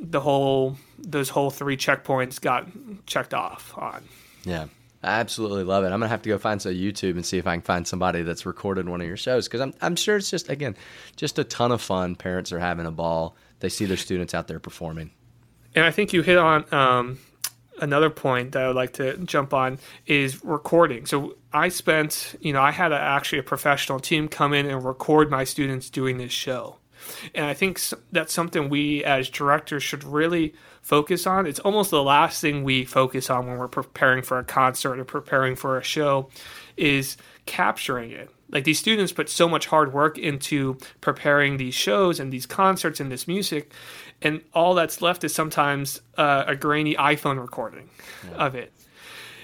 the 0.00 0.20
whole 0.20 0.76
those 0.98 1.28
whole 1.28 1.50
three 1.50 1.76
checkpoints 1.76 2.40
got 2.40 2.66
checked 3.06 3.34
off 3.34 3.76
on. 3.76 4.04
Yeah. 4.44 4.66
I 5.02 5.20
absolutely 5.20 5.62
love 5.62 5.84
it. 5.84 5.88
I'm 5.88 6.00
gonna 6.00 6.08
have 6.08 6.22
to 6.22 6.28
go 6.28 6.38
find 6.38 6.60
some 6.60 6.72
YouTube 6.72 7.12
and 7.12 7.24
see 7.24 7.38
if 7.38 7.46
I 7.46 7.54
can 7.54 7.62
find 7.62 7.86
somebody 7.86 8.22
that's 8.22 8.44
recorded 8.44 8.88
one 8.88 9.00
of 9.00 9.06
your 9.06 9.16
shows 9.16 9.46
because 9.46 9.60
I'm 9.60 9.72
I'm 9.80 9.94
sure 9.94 10.16
it's 10.16 10.30
just 10.30 10.48
again 10.48 10.76
just 11.14 11.38
a 11.38 11.44
ton 11.44 11.70
of 11.70 11.80
fun. 11.80 12.16
Parents 12.16 12.52
are 12.52 12.58
having 12.58 12.86
a 12.86 12.90
ball. 12.90 13.36
They 13.60 13.68
see 13.68 13.84
their 13.84 13.96
students 13.96 14.34
out 14.34 14.48
there 14.48 14.58
performing. 14.58 15.10
And 15.74 15.84
I 15.84 15.90
think 15.90 16.12
you 16.12 16.22
hit 16.22 16.38
on 16.38 16.72
um, 16.72 17.18
another 17.80 18.10
point 18.10 18.52
that 18.52 18.62
I 18.62 18.66
would 18.66 18.76
like 18.76 18.94
to 18.94 19.16
jump 19.18 19.52
on 19.52 19.78
is 20.06 20.44
recording. 20.44 21.06
So 21.06 21.36
I 21.52 21.68
spent, 21.68 22.36
you 22.40 22.52
know, 22.52 22.62
I 22.62 22.70
had 22.70 22.92
a, 22.92 22.98
actually 22.98 23.38
a 23.38 23.42
professional 23.42 24.00
team 24.00 24.28
come 24.28 24.52
in 24.54 24.66
and 24.66 24.84
record 24.84 25.30
my 25.30 25.44
students 25.44 25.90
doing 25.90 26.18
this 26.18 26.32
show. 26.32 26.76
And 27.34 27.46
I 27.46 27.54
think 27.54 27.80
that's 28.12 28.32
something 28.32 28.68
we 28.68 29.04
as 29.04 29.28
directors 29.28 29.82
should 29.82 30.04
really 30.04 30.54
focus 30.82 31.26
on. 31.26 31.46
It's 31.46 31.60
almost 31.60 31.90
the 31.90 32.02
last 32.02 32.40
thing 32.40 32.64
we 32.64 32.84
focus 32.84 33.28
on 33.30 33.46
when 33.46 33.58
we're 33.58 33.68
preparing 33.68 34.22
for 34.22 34.38
a 34.38 34.44
concert 34.44 34.98
or 34.98 35.04
preparing 35.04 35.56
for 35.56 35.76
a 35.76 35.82
show 35.82 36.30
is 36.76 37.16
capturing 37.46 38.10
it. 38.10 38.30
Like 38.50 38.64
these 38.64 38.78
students 38.78 39.12
put 39.12 39.28
so 39.28 39.48
much 39.48 39.66
hard 39.66 39.92
work 39.92 40.16
into 40.16 40.78
preparing 41.00 41.58
these 41.58 41.74
shows 41.74 42.18
and 42.18 42.32
these 42.32 42.46
concerts 42.46 43.00
and 43.00 43.12
this 43.12 43.28
music, 43.28 43.72
and 44.22 44.42
all 44.54 44.74
that's 44.74 45.02
left 45.02 45.22
is 45.24 45.34
sometimes 45.34 46.00
uh, 46.16 46.44
a 46.46 46.56
grainy 46.56 46.94
iPhone 46.94 47.38
recording 47.38 47.90
yeah. 48.24 48.46
of 48.46 48.54
it. 48.54 48.72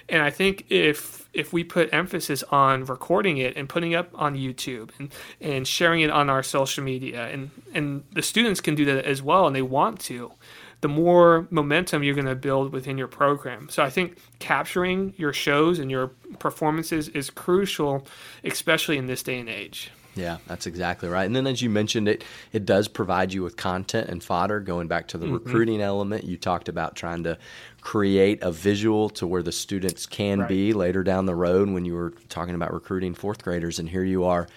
And 0.08 0.22
I 0.22 0.30
think 0.30 0.66
if 0.70 1.23
if 1.34 1.52
we 1.52 1.64
put 1.64 1.92
emphasis 1.92 2.42
on 2.44 2.84
recording 2.84 3.38
it 3.38 3.56
and 3.56 3.68
putting 3.68 3.92
it 3.92 3.96
up 3.96 4.10
on 4.14 4.34
YouTube 4.36 4.90
and, 4.98 5.12
and 5.40 5.66
sharing 5.66 6.00
it 6.00 6.10
on 6.10 6.30
our 6.30 6.42
social 6.42 6.84
media 6.84 7.26
and, 7.28 7.50
and 7.74 8.04
the 8.12 8.22
students 8.22 8.60
can 8.60 8.74
do 8.74 8.84
that 8.84 9.04
as 9.04 9.20
well 9.20 9.46
and 9.46 9.54
they 9.54 9.62
want 9.62 10.00
to, 10.00 10.32
the 10.80 10.88
more 10.88 11.46
momentum 11.50 12.02
you're 12.02 12.14
going 12.14 12.26
to 12.26 12.34
build 12.34 12.72
within 12.72 12.98
your 12.98 13.08
program. 13.08 13.68
So 13.70 13.82
I 13.82 13.90
think 13.90 14.18
capturing 14.38 15.14
your 15.16 15.32
shows 15.32 15.78
and 15.78 15.90
your 15.90 16.08
performances 16.38 17.08
is 17.08 17.30
crucial, 17.30 18.06
especially 18.44 18.98
in 18.98 19.06
this 19.06 19.22
day 19.22 19.38
and 19.38 19.48
age. 19.48 19.90
Yeah, 20.16 20.38
that's 20.46 20.66
exactly 20.66 21.08
right. 21.08 21.24
And 21.24 21.34
then, 21.34 21.46
as 21.46 21.60
you 21.60 21.70
mentioned, 21.70 22.08
it 22.08 22.24
it 22.52 22.64
does 22.64 22.88
provide 22.88 23.32
you 23.32 23.42
with 23.42 23.56
content 23.56 24.08
and 24.08 24.22
fodder. 24.22 24.60
Going 24.60 24.86
back 24.86 25.08
to 25.08 25.18
the 25.18 25.26
mm-hmm. 25.26 25.34
recruiting 25.34 25.80
element, 25.80 26.24
you 26.24 26.36
talked 26.36 26.68
about 26.68 26.94
trying 26.94 27.24
to 27.24 27.36
create 27.80 28.42
a 28.42 28.52
visual 28.52 29.10
to 29.10 29.26
where 29.26 29.42
the 29.42 29.52
students 29.52 30.06
can 30.06 30.40
right. 30.40 30.48
be 30.48 30.72
later 30.72 31.02
down 31.02 31.26
the 31.26 31.34
road 31.34 31.68
when 31.68 31.84
you 31.84 31.94
were 31.94 32.14
talking 32.28 32.54
about 32.54 32.72
recruiting 32.72 33.14
fourth 33.14 33.42
graders, 33.42 33.78
and 33.78 33.88
here 33.88 34.04
you 34.04 34.24
are 34.24 34.48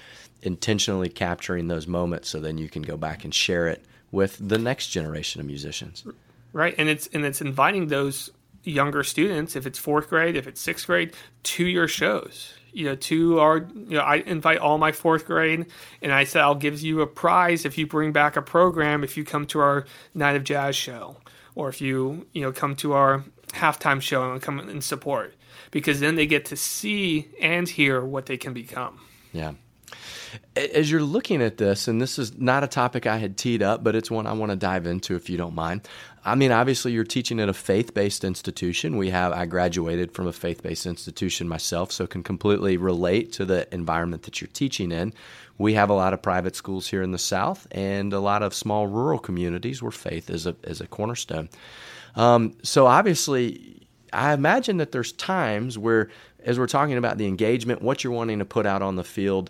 intentionally 0.43 1.09
capturing 1.09 1.67
those 1.67 1.87
moments, 1.87 2.29
so 2.29 2.39
then 2.39 2.57
you 2.57 2.69
can 2.69 2.83
go 2.83 2.95
back 2.95 3.23
and 3.23 3.33
share 3.33 3.67
it 3.67 3.83
with 4.11 4.37
the 4.39 4.57
next 4.57 4.89
generation 4.89 5.41
of 5.41 5.47
musicians. 5.47 6.05
Right, 6.53 6.75
and 6.77 6.87
it's 6.87 7.07
and 7.07 7.25
it's 7.25 7.41
inviting 7.41 7.87
those 7.87 8.29
younger 8.63 9.03
students, 9.03 9.55
if 9.55 9.65
it's 9.65 9.79
fourth 9.79 10.09
grade, 10.09 10.35
if 10.35 10.45
it's 10.45 10.61
sixth 10.61 10.87
grade, 10.87 11.13
to 11.43 11.65
your 11.65 11.87
shows. 11.87 12.53
You 12.71 12.85
know, 12.85 12.95
to 12.95 13.39
our, 13.39 13.57
you 13.57 13.97
know, 13.97 14.01
I 14.01 14.17
invite 14.17 14.59
all 14.59 14.77
my 14.77 14.91
fourth 14.91 15.25
grade, 15.25 15.65
and 16.01 16.11
I 16.11 16.25
said 16.25 16.41
I'll 16.41 16.55
give 16.55 16.79
you 16.81 17.01
a 17.01 17.07
prize 17.07 17.65
if 17.65 17.77
you 17.77 17.87
bring 17.87 18.11
back 18.11 18.35
a 18.35 18.41
program 18.41 19.03
if 19.03 19.17
you 19.17 19.23
come 19.23 19.45
to 19.47 19.59
our 19.59 19.85
night 20.13 20.35
of 20.35 20.43
jazz 20.43 20.75
show, 20.75 21.17
or 21.55 21.69
if 21.69 21.81
you, 21.81 22.27
you 22.33 22.41
know, 22.41 22.51
come 22.51 22.75
to 22.77 22.93
our 22.93 23.23
halftime 23.53 24.01
show 24.01 24.31
and 24.31 24.41
come 24.41 24.59
and 24.59 24.83
support, 24.83 25.33
because 25.71 25.99
then 25.99 26.15
they 26.15 26.27
get 26.27 26.45
to 26.45 26.55
see 26.55 27.29
and 27.41 27.67
hear 27.67 28.03
what 28.03 28.27
they 28.27 28.37
can 28.37 28.53
become. 28.53 28.99
Yeah, 29.33 29.53
as 30.55 30.91
you're 30.91 31.01
looking 31.01 31.41
at 31.41 31.57
this, 31.57 31.87
and 31.87 32.01
this 32.01 32.19
is 32.19 32.37
not 32.37 32.63
a 32.63 32.67
topic 32.67 33.07
I 33.07 33.17
had 33.17 33.37
teed 33.37 33.63
up, 33.63 33.83
but 33.83 33.95
it's 33.95 34.11
one 34.11 34.27
I 34.27 34.33
want 34.33 34.51
to 34.51 34.55
dive 34.55 34.85
into 34.85 35.15
if 35.15 35.29
you 35.29 35.37
don't 35.37 35.55
mind. 35.55 35.87
I 36.27 36.35
mean, 36.35 36.51
obviously, 36.51 36.91
you're 36.91 37.05
teaching 37.05 37.39
at 37.39 37.47
a 37.47 37.53
faith 37.53 37.93
based 37.93 38.25
institution. 38.25 38.97
We 38.97 39.11
have, 39.11 39.31
I 39.31 39.45
graduated 39.45 40.11
from 40.11 40.27
a 40.27 40.33
faith 40.33 40.61
based 40.61 40.85
institution 40.85 41.47
myself, 41.47 41.89
so 41.89 42.05
can 42.05 42.21
completely 42.21 42.75
relate 42.75 43.31
to 43.33 43.45
the 43.45 43.73
environment 43.73 44.23
that 44.23 44.41
you're 44.41 44.49
teaching 44.51 44.91
in. 44.91 45.13
We 45.57 45.75
have 45.75 45.89
a 45.89 45.93
lot 45.93 46.13
of 46.13 46.21
private 46.21 46.57
schools 46.57 46.85
here 46.85 47.01
in 47.01 47.11
the 47.11 47.17
South 47.17 47.65
and 47.71 48.11
a 48.11 48.19
lot 48.19 48.43
of 48.43 48.53
small 48.53 48.87
rural 48.87 49.19
communities 49.19 49.81
where 49.81 49.89
faith 49.89 50.29
is 50.29 50.45
a, 50.45 50.55
is 50.63 50.81
a 50.81 50.87
cornerstone. 50.87 51.47
Um, 52.17 52.57
so, 52.61 52.87
obviously, 52.87 53.87
I 54.11 54.33
imagine 54.33 54.77
that 54.77 54.91
there's 54.91 55.13
times 55.13 55.77
where, 55.77 56.09
as 56.43 56.59
we're 56.59 56.67
talking 56.67 56.97
about 56.97 57.17
the 57.17 57.27
engagement, 57.27 57.81
what 57.81 58.03
you're 58.03 58.11
wanting 58.11 58.39
to 58.39 58.45
put 58.45 58.65
out 58.65 58.81
on 58.81 58.97
the 58.97 59.03
field, 59.05 59.49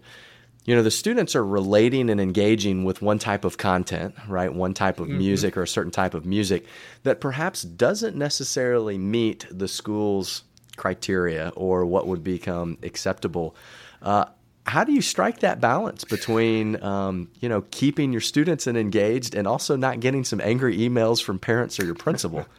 you 0.67 0.75
know 0.75 0.83
the 0.83 0.91
students 0.91 1.35
are 1.35 1.43
relating 1.43 2.11
and 2.11 2.21
engaging 2.21 2.83
with 2.83 3.01
one 3.01 3.17
type 3.17 3.43
of 3.43 3.57
content 3.57 4.13
right? 4.27 4.53
One 4.53 4.73
type 4.73 4.99
of 4.99 5.07
mm-hmm. 5.07 5.17
music 5.17 5.57
or 5.57 5.63
a 5.63 5.67
certain 5.67 5.91
type 5.91 6.13
of 6.13 6.25
music 6.25 6.65
that 7.03 7.19
perhaps 7.19 7.63
doesn't 7.63 8.15
necessarily 8.15 8.97
meet 8.97 9.47
the 9.49 9.67
school's 9.67 10.43
criteria 10.75 11.51
or 11.55 11.85
what 11.85 12.05
would 12.07 12.23
become 12.23 12.77
acceptable. 12.83 13.55
Uh, 14.01 14.25
how 14.65 14.83
do 14.83 14.91
you 14.91 15.01
strike 15.01 15.39
that 15.39 15.61
balance 15.61 16.03
between 16.03 16.81
um, 16.83 17.29
you 17.39 17.49
know 17.49 17.63
keeping 17.71 18.11
your 18.11 18.21
students 18.21 18.67
and 18.67 18.77
engaged 18.77 19.33
and 19.33 19.47
also 19.47 19.75
not 19.75 19.99
getting 19.99 20.23
some 20.23 20.41
angry 20.41 20.77
emails 20.77 21.23
from 21.23 21.39
parents 21.39 21.79
or 21.79 21.85
your 21.85 21.95
principal? 21.95 22.45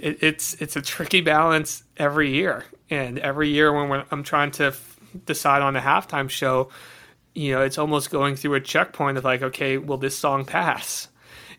It, 0.00 0.22
it's 0.22 0.54
it's 0.60 0.76
a 0.76 0.80
tricky 0.80 1.22
balance 1.22 1.82
every 1.96 2.30
year. 2.30 2.64
And 2.88 3.18
every 3.18 3.48
year 3.48 3.72
when 3.72 4.04
i'm 4.12 4.22
trying 4.22 4.52
to 4.52 4.72
decide 5.24 5.62
on 5.62 5.76
a 5.76 5.80
halftime 5.80 6.28
show, 6.28 6.68
you 7.34 7.52
know, 7.52 7.62
it's 7.62 7.78
almost 7.78 8.10
going 8.10 8.36
through 8.36 8.54
a 8.54 8.60
checkpoint 8.60 9.18
of 9.18 9.24
like, 9.24 9.42
okay, 9.42 9.78
will 9.78 9.98
this 9.98 10.16
song 10.16 10.44
pass? 10.44 11.08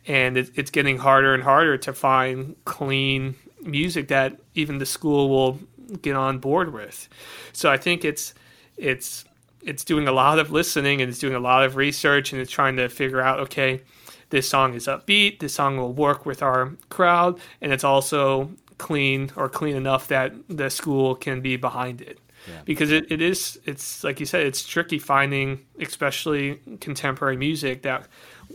And 0.08 0.38
it, 0.38 0.52
it's 0.56 0.72
getting 0.72 0.98
harder 0.98 1.34
and 1.34 1.44
harder 1.44 1.78
to 1.78 1.94
find 1.94 2.56
clean 2.66 3.36
music 3.62 4.08
that 4.10 4.40
even 4.56 4.78
the 4.78 4.86
school 4.86 5.30
will 5.30 5.60
get 6.02 6.16
on 6.16 6.40
board 6.40 6.74
with. 6.74 7.10
So 7.54 7.70
I 7.70 7.78
think 7.78 8.06
it's 8.06 8.34
it's 8.78 9.26
it's 9.62 9.84
doing 9.84 10.08
a 10.08 10.12
lot 10.12 10.40
of 10.40 10.52
listening 10.52 11.02
and 11.02 11.10
it's 11.10 11.20
doing 11.20 11.36
a 11.36 11.40
lot 11.40 11.66
of 11.66 11.76
research 11.76 12.32
and 12.32 12.42
it's 12.42 12.52
trying 12.52 12.78
to 12.78 12.88
figure 12.88 13.22
out 13.22 13.40
okay 13.40 13.82
this 14.30 14.48
song 14.48 14.74
is 14.74 14.88
upbeat 14.88 15.40
this 15.40 15.54
song 15.54 15.78
will 15.78 15.92
work 15.92 16.26
with 16.26 16.42
our 16.42 16.72
crowd 16.90 17.38
and 17.62 17.74
it's 17.74 17.84
also 17.84 18.50
clean 18.78 19.32
or 19.36 19.50
clean 19.50 19.76
enough 19.76 20.08
that 20.08 20.34
the 20.48 20.70
school 20.70 21.14
can 21.14 21.42
be 21.42 21.58
behind 21.58 22.02
it 22.02 22.20
because 22.66 22.92
it, 22.92 23.12
it 23.12 23.22
is 23.22 23.60
it's 23.66 24.04
like 24.04 24.20
you 24.20 24.26
said 24.26 24.46
it's 24.46 24.66
tricky 24.66 25.00
finding 25.00 25.66
especially 25.80 26.60
contemporary 26.80 27.38
music 27.38 27.84
that 27.84 28.08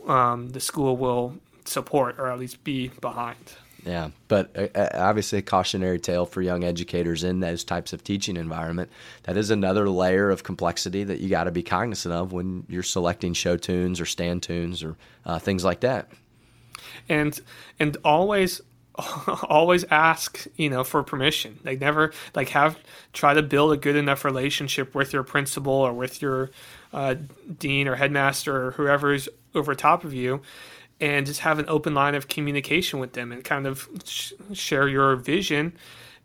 um, 0.06 0.50
the 0.50 0.60
school 0.60 0.96
will 0.96 1.34
support 1.64 2.18
or 2.18 2.30
at 2.30 2.38
least 2.38 2.62
be 2.64 2.88
behind. 3.00 3.54
Yeah 3.84 4.10
but 4.28 4.50
uh, 4.56 4.78
uh, 4.78 4.88
obviously 4.94 5.38
a 5.38 5.42
cautionary 5.42 5.98
tale 5.98 6.26
for 6.26 6.42
young 6.42 6.64
educators 6.64 7.22
in 7.22 7.40
those 7.40 7.64
types 7.64 7.92
of 7.92 8.02
teaching 8.02 8.36
environment. 8.36 8.90
That 9.24 9.36
is 9.36 9.50
another 9.50 9.88
layer 9.88 10.30
of 10.30 10.42
complexity 10.42 11.04
that 11.04 11.20
you 11.20 11.28
got 11.28 11.44
to 11.44 11.52
be 11.52 11.62
cognizant 11.62 12.14
of 12.14 12.32
when 12.32 12.64
you're 12.68 12.82
selecting 12.82 13.34
show 13.34 13.56
tunes 13.56 14.00
or 14.00 14.06
stand 14.06 14.42
tunes 14.42 14.82
or 14.82 14.96
uh, 15.24 15.38
things 15.38 15.64
like 15.64 15.80
that. 15.80 16.08
And 17.08 17.38
and 17.78 17.96
always 18.04 18.60
always 19.48 19.84
ask 19.84 20.46
you 20.56 20.70
know 20.70 20.84
for 20.84 21.02
permission. 21.02 21.58
Like 21.64 21.80
never 21.80 22.12
like 22.34 22.50
have 22.50 22.78
try 23.12 23.34
to 23.34 23.42
build 23.42 23.72
a 23.72 23.76
good 23.76 23.96
enough 23.96 24.24
relationship 24.24 24.94
with 24.94 25.12
your 25.12 25.22
principal 25.22 25.72
or 25.72 25.92
with 25.92 26.22
your 26.22 26.50
uh, 26.92 27.16
dean 27.58 27.88
or 27.88 27.96
headmaster 27.96 28.66
or 28.66 28.70
whoever's 28.72 29.28
over 29.54 29.74
top 29.74 30.04
of 30.04 30.14
you 30.14 30.42
and 31.00 31.26
just 31.26 31.40
have 31.40 31.58
an 31.58 31.64
open 31.68 31.94
line 31.94 32.14
of 32.14 32.28
communication 32.28 33.00
with 33.00 33.14
them 33.14 33.32
and 33.32 33.42
kind 33.44 33.66
of 33.66 33.88
sh- 34.04 34.32
share 34.52 34.86
your 34.86 35.16
vision 35.16 35.72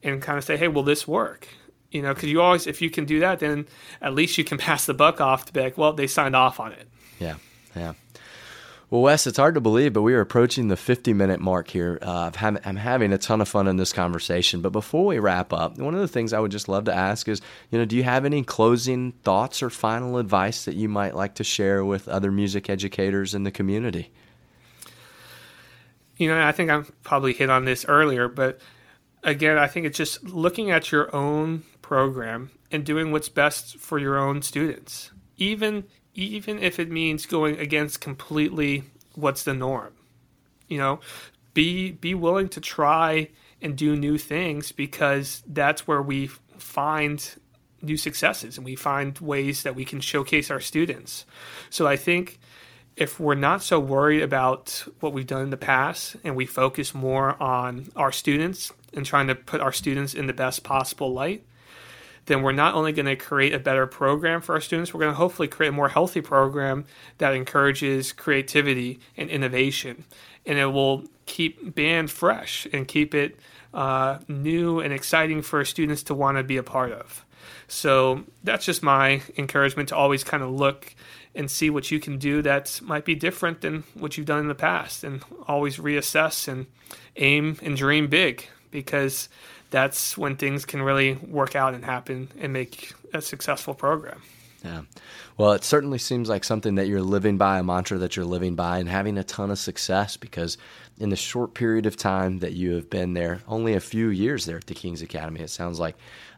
and 0.03 0.21
kind 0.21 0.37
of 0.37 0.43
say 0.43 0.55
hey 0.55 0.67
will 0.67 0.83
this 0.83 1.07
work? 1.07 1.47
You 1.89 2.03
know 2.03 2.13
because 2.13 2.29
you 2.29 2.39
always 2.39 2.67
if 2.67 2.83
you 2.83 2.91
can 2.91 3.05
do 3.05 3.19
that 3.21 3.39
then 3.39 3.67
at 3.99 4.13
least 4.13 4.37
you 4.37 4.43
can 4.43 4.57
pass 4.59 4.85
the 4.85 4.93
buck 4.93 5.19
off 5.19 5.45
to 5.45 5.53
be 5.53 5.61
like 5.61 5.77
well 5.77 5.93
they 5.93 6.07
signed 6.07 6.35
off 6.35 6.59
on 6.59 6.71
it. 6.73 6.87
Yeah 7.19 7.35
yeah 7.75 7.93
well, 8.89 9.01
Wes, 9.01 9.27
it's 9.27 9.37
hard 9.37 9.53
to 9.53 9.61
believe, 9.61 9.93
but 9.93 10.01
we 10.01 10.15
are 10.15 10.21
approaching 10.21 10.67
the 10.67 10.75
50 10.75 11.13
minute 11.13 11.39
mark 11.39 11.67
here. 11.67 11.99
Uh, 12.01 12.31
I'm 12.41 12.75
having 12.75 13.13
a 13.13 13.19
ton 13.19 13.39
of 13.39 13.47
fun 13.47 13.67
in 13.67 13.77
this 13.77 13.93
conversation. 13.93 14.61
But 14.61 14.71
before 14.71 15.05
we 15.05 15.19
wrap 15.19 15.53
up, 15.53 15.77
one 15.77 15.93
of 15.93 15.99
the 15.99 16.07
things 16.07 16.33
I 16.33 16.39
would 16.39 16.51
just 16.51 16.67
love 16.67 16.85
to 16.85 16.93
ask 16.93 17.27
is, 17.27 17.39
you 17.69 17.77
know, 17.77 17.85
do 17.85 17.95
you 17.95 18.03
have 18.03 18.25
any 18.25 18.43
closing 18.43 19.11
thoughts 19.23 19.61
or 19.61 19.69
final 19.69 20.17
advice 20.17 20.65
that 20.65 20.75
you 20.75 20.89
might 20.89 21.15
like 21.15 21.35
to 21.35 21.43
share 21.43 21.85
with 21.85 22.07
other 22.07 22.31
music 22.31 22.67
educators 22.67 23.35
in 23.35 23.43
the 23.43 23.51
community? 23.51 24.11
You 26.17 26.29
know, 26.29 26.41
I 26.41 26.51
think 26.51 26.71
I've 26.71 26.91
probably 27.03 27.33
hit 27.33 27.51
on 27.51 27.65
this 27.65 27.85
earlier, 27.87 28.27
but 28.27 28.59
again, 29.23 29.59
I 29.59 29.67
think 29.67 29.85
it's 29.85 29.97
just 29.97 30.23
looking 30.23 30.71
at 30.71 30.91
your 30.91 31.15
own 31.15 31.63
program 31.83 32.49
and 32.71 32.83
doing 32.83 33.11
what's 33.11 33.29
best 33.29 33.77
for 33.77 33.99
your 33.99 34.17
own 34.17 34.41
students. 34.41 35.11
Even 35.37 35.85
even 36.15 36.59
if 36.59 36.79
it 36.79 36.89
means 36.89 37.25
going 37.25 37.59
against 37.59 38.01
completely 38.01 38.83
what's 39.15 39.43
the 39.43 39.53
norm. 39.53 39.93
You 40.67 40.77
know, 40.77 40.99
be 41.53 41.91
be 41.91 42.13
willing 42.13 42.49
to 42.49 42.61
try 42.61 43.29
and 43.61 43.75
do 43.75 43.95
new 43.95 44.17
things 44.17 44.71
because 44.71 45.43
that's 45.47 45.87
where 45.87 46.01
we 46.01 46.27
find 46.27 47.35
new 47.81 47.97
successes 47.97 48.57
and 48.57 48.65
we 48.65 48.75
find 48.75 49.17
ways 49.19 49.63
that 49.63 49.75
we 49.75 49.85
can 49.85 49.99
showcase 49.99 50.51
our 50.51 50.59
students. 50.59 51.25
So 51.69 51.87
I 51.87 51.95
think 51.95 52.39
if 52.95 53.19
we're 53.19 53.35
not 53.35 53.63
so 53.63 53.79
worried 53.79 54.21
about 54.21 54.85
what 54.99 55.13
we've 55.13 55.27
done 55.27 55.43
in 55.43 55.49
the 55.49 55.57
past 55.57 56.17
and 56.23 56.35
we 56.35 56.45
focus 56.45 56.93
more 56.93 57.41
on 57.41 57.87
our 57.95 58.11
students 58.11 58.73
and 58.93 59.05
trying 59.05 59.27
to 59.27 59.35
put 59.35 59.61
our 59.61 59.71
students 59.71 60.13
in 60.13 60.27
the 60.27 60.33
best 60.33 60.63
possible 60.63 61.13
light, 61.13 61.45
then 62.29 62.43
we're 62.43 62.51
not 62.51 62.75
only 62.75 62.91
going 62.91 63.07
to 63.07 63.15
create 63.15 63.53
a 63.53 63.59
better 63.59 63.87
program 63.87 64.39
for 64.39 64.53
our 64.53 64.61
students, 64.61 64.93
we're 64.93 64.99
going 64.99 65.11
to 65.11 65.17
hopefully 65.17 65.47
create 65.47 65.69
a 65.69 65.73
more 65.73 65.89
healthy 65.89 66.21
program 66.21 66.85
that 67.17 67.33
encourages 67.33 68.13
creativity 68.13 68.99
and 69.17 69.31
innovation. 69.31 70.05
And 70.45 70.59
it 70.59 70.67
will 70.67 71.05
keep 71.25 71.73
band 71.73 72.11
fresh 72.11 72.67
and 72.71 72.87
keep 72.87 73.15
it 73.15 73.39
uh, 73.73 74.19
new 74.27 74.79
and 74.79 74.93
exciting 74.93 75.41
for 75.41 75.65
students 75.65 76.03
to 76.03 76.13
want 76.13 76.37
to 76.37 76.43
be 76.43 76.57
a 76.57 76.63
part 76.63 76.91
of. 76.91 77.25
So 77.67 78.25
that's 78.43 78.63
just 78.63 78.83
my 78.83 79.23
encouragement 79.35 79.89
to 79.89 79.95
always 79.95 80.23
kind 80.23 80.43
of 80.43 80.51
look 80.51 80.93
and 81.33 81.49
see 81.49 81.71
what 81.71 81.89
you 81.89 81.99
can 81.99 82.19
do 82.19 82.43
that 82.43 82.79
might 82.83 83.05
be 83.05 83.15
different 83.15 83.61
than 83.61 83.83
what 83.95 84.17
you've 84.17 84.27
done 84.27 84.39
in 84.39 84.47
the 84.47 84.55
past 84.55 85.03
and 85.03 85.23
always 85.47 85.77
reassess 85.77 86.47
and 86.47 86.67
aim 87.15 87.57
and 87.63 87.75
dream 87.75 88.07
big 88.07 88.47
because 88.69 89.29
that's 89.69 90.17
when 90.17 90.35
things 90.35 90.65
can 90.65 90.81
really 90.81 91.13
work 91.13 91.55
out 91.55 91.73
and 91.73 91.85
happen 91.85 92.29
and 92.39 92.53
make 92.53 92.93
a 93.13 93.21
successful 93.21 93.73
program. 93.73 94.21
Yeah. 94.63 94.81
Well, 95.37 95.53
it 95.53 95.63
certainly 95.63 95.99
seems 95.99 96.27
like 96.27 96.43
something 96.43 96.75
that 96.75 96.87
you're 96.87 97.01
living 97.01 97.37
by, 97.37 97.59
a 97.59 97.63
mantra 97.63 97.97
that 97.99 98.17
you're 98.17 98.25
living 98.25 98.55
by, 98.55 98.79
and 98.79 98.89
having 98.89 99.17
a 99.17 99.23
ton 99.23 99.51
of 99.51 99.59
success 99.59 100.17
because 100.17 100.57
in 100.99 101.09
the 101.09 101.15
short 101.15 101.53
period 101.53 101.85
of 101.85 101.95
time 101.95 102.39
that 102.39 102.53
you 102.53 102.73
have 102.73 102.89
been 102.89 103.13
there, 103.13 103.39
only 103.47 103.73
a 103.73 103.79
few 103.79 104.09
years 104.09 104.45
there 104.45 104.57
at 104.57 104.67
the 104.67 104.73
King's 104.73 105.01
Academy, 105.01 105.39
it 105.39 105.49
sounds 105.49 105.79
like 105.79 105.95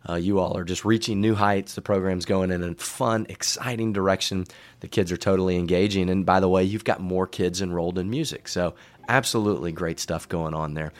uh, 0.07 0.15
you 0.15 0.39
all 0.39 0.55
are 0.55 0.63
just 0.63 0.85
reaching 0.85 1.19
new 1.19 1.33
heights. 1.33 1.73
The 1.73 1.81
program's 1.81 2.25
going 2.25 2.51
in 2.51 2.61
a 2.61 2.75
fun, 2.75 3.25
exciting 3.27 3.91
direction. 3.91 4.45
The 4.81 4.87
kids 4.87 5.11
are 5.11 5.17
totally 5.17 5.57
engaging. 5.57 6.09
And 6.09 6.23
by 6.23 6.39
the 6.39 6.49
way, 6.49 6.63
you've 6.63 6.83
got 6.83 7.01
more 7.01 7.25
kids 7.25 7.61
enrolled 7.61 7.97
in 7.97 8.09
music. 8.09 8.47
So, 8.47 8.75
absolutely 9.09 9.71
great 9.71 9.99
stuff 9.99 10.29
going 10.29 10.53
on 10.53 10.75
there. 10.75 10.93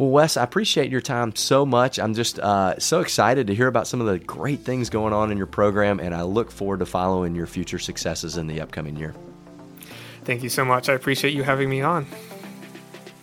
Well, 0.00 0.08
Wes, 0.08 0.38
I 0.38 0.44
appreciate 0.44 0.90
your 0.90 1.02
time 1.02 1.36
so 1.36 1.66
much. 1.66 1.98
I'm 1.98 2.14
just 2.14 2.38
uh, 2.38 2.78
so 2.78 3.00
excited 3.00 3.48
to 3.48 3.54
hear 3.54 3.66
about 3.66 3.86
some 3.86 4.00
of 4.00 4.06
the 4.06 4.18
great 4.18 4.60
things 4.60 4.88
going 4.88 5.12
on 5.12 5.30
in 5.30 5.36
your 5.36 5.46
program, 5.46 6.00
and 6.00 6.14
I 6.14 6.22
look 6.22 6.50
forward 6.50 6.78
to 6.78 6.86
following 6.86 7.34
your 7.34 7.46
future 7.46 7.78
successes 7.78 8.38
in 8.38 8.46
the 8.46 8.62
upcoming 8.62 8.96
year. 8.96 9.14
Thank 10.24 10.42
you 10.42 10.48
so 10.48 10.64
much. 10.64 10.88
I 10.88 10.94
appreciate 10.94 11.34
you 11.34 11.42
having 11.42 11.68
me 11.68 11.82
on. 11.82 12.06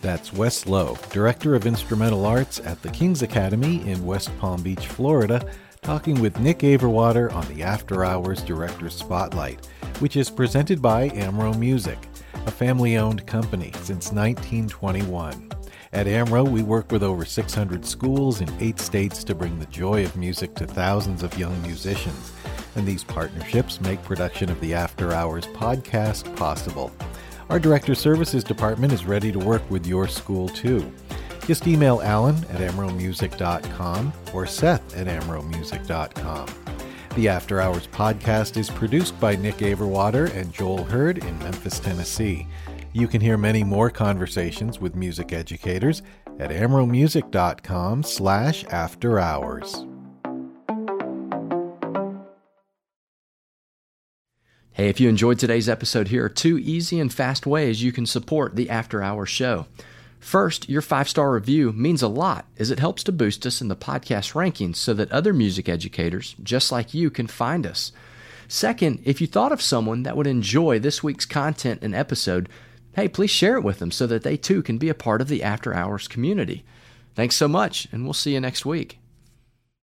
That's 0.02 0.32
Wes 0.32 0.68
Lowe, 0.68 0.96
Director 1.10 1.56
of 1.56 1.66
Instrumental 1.66 2.24
Arts 2.24 2.60
at 2.60 2.80
the 2.82 2.90
King's 2.90 3.22
Academy 3.22 3.82
in 3.90 4.06
West 4.06 4.30
Palm 4.38 4.62
Beach, 4.62 4.86
Florida, 4.86 5.52
talking 5.82 6.20
with 6.20 6.38
Nick 6.38 6.60
Averwater 6.60 7.34
on 7.34 7.52
the 7.52 7.64
After 7.64 8.04
Hours 8.04 8.40
Director 8.40 8.88
Spotlight, 8.88 9.66
which 9.98 10.14
is 10.14 10.30
presented 10.30 10.80
by 10.80 11.08
Amro 11.08 11.54
Music, 11.54 11.98
a 12.46 12.52
family 12.52 12.98
owned 12.98 13.26
company 13.26 13.72
since 13.78 14.12
1921. 14.12 15.57
At 15.92 16.06
AMRO, 16.06 16.44
we 16.44 16.62
work 16.62 16.92
with 16.92 17.02
over 17.02 17.24
600 17.24 17.84
schools 17.84 18.42
in 18.42 18.48
eight 18.60 18.78
states 18.78 19.24
to 19.24 19.34
bring 19.34 19.58
the 19.58 19.66
joy 19.66 20.04
of 20.04 20.16
music 20.16 20.54
to 20.56 20.66
thousands 20.66 21.22
of 21.22 21.38
young 21.38 21.60
musicians. 21.62 22.32
And 22.76 22.86
these 22.86 23.02
partnerships 23.02 23.80
make 23.80 24.02
production 24.02 24.50
of 24.50 24.60
the 24.60 24.74
After 24.74 25.12
Hours 25.12 25.46
podcast 25.46 26.36
possible. 26.36 26.92
Our 27.48 27.58
Director 27.58 27.94
Services 27.94 28.44
Department 28.44 28.92
is 28.92 29.06
ready 29.06 29.32
to 29.32 29.38
work 29.38 29.68
with 29.70 29.86
your 29.86 30.06
school 30.06 30.48
too. 30.48 30.92
Just 31.46 31.66
email 31.66 32.02
Alan 32.02 32.36
at 32.50 32.60
amromusic.com 32.60 34.12
or 34.34 34.46
Seth 34.46 34.94
at 34.94 35.06
amromusic.com. 35.06 36.46
The 37.16 37.28
After 37.28 37.62
Hours 37.62 37.86
podcast 37.86 38.58
is 38.58 38.68
produced 38.68 39.18
by 39.18 39.34
Nick 39.36 39.56
Averwater 39.56 40.32
and 40.36 40.52
Joel 40.52 40.84
Hurd 40.84 41.18
in 41.18 41.38
Memphis, 41.38 41.80
Tennessee. 41.80 42.46
You 42.92 43.06
can 43.06 43.20
hear 43.20 43.36
many 43.36 43.64
more 43.64 43.90
conversations 43.90 44.80
with 44.80 44.94
music 44.94 45.32
educators 45.32 46.02
at 46.38 46.50
amromusic.com 46.50 48.02
slash 48.02 48.64
after 48.64 49.18
hours. 49.18 49.84
Hey, 54.72 54.88
if 54.88 55.00
you 55.00 55.08
enjoyed 55.08 55.38
today's 55.38 55.68
episode, 55.68 56.08
here 56.08 56.24
are 56.24 56.28
two 56.28 56.56
easy 56.56 57.00
and 57.00 57.12
fast 57.12 57.46
ways 57.46 57.82
you 57.82 57.92
can 57.92 58.06
support 58.06 58.54
the 58.54 58.70
After 58.70 59.02
Hours 59.02 59.28
show. 59.28 59.66
First, 60.20 60.68
your 60.68 60.82
five 60.82 61.08
star 61.08 61.32
review 61.32 61.72
means 61.72 62.00
a 62.00 62.08
lot 62.08 62.46
as 62.58 62.70
it 62.70 62.78
helps 62.78 63.02
to 63.04 63.12
boost 63.12 63.44
us 63.44 63.60
in 63.60 63.68
the 63.68 63.76
podcast 63.76 64.32
rankings 64.34 64.76
so 64.76 64.94
that 64.94 65.10
other 65.12 65.34
music 65.34 65.68
educators, 65.68 66.36
just 66.42 66.72
like 66.72 66.94
you, 66.94 67.10
can 67.10 67.26
find 67.26 67.66
us. 67.66 67.92
Second, 68.46 69.02
if 69.04 69.20
you 69.20 69.26
thought 69.26 69.52
of 69.52 69.60
someone 69.60 70.04
that 70.04 70.16
would 70.16 70.26
enjoy 70.26 70.78
this 70.78 71.02
week's 71.02 71.26
content 71.26 71.80
and 71.82 71.94
episode, 71.94 72.48
hey, 72.94 73.08
please 73.08 73.30
share 73.30 73.56
it 73.56 73.64
with 73.64 73.78
them 73.78 73.90
so 73.90 74.06
that 74.06 74.22
they 74.22 74.36
too 74.36 74.62
can 74.62 74.78
be 74.78 74.88
a 74.88 74.94
part 74.94 75.20
of 75.20 75.28
the 75.28 75.42
After 75.42 75.74
Hours 75.74 76.08
community. 76.08 76.64
Thanks 77.14 77.36
so 77.36 77.48
much, 77.48 77.88
and 77.92 78.04
we'll 78.04 78.12
see 78.12 78.34
you 78.34 78.40
next 78.40 78.64
week. 78.64 78.98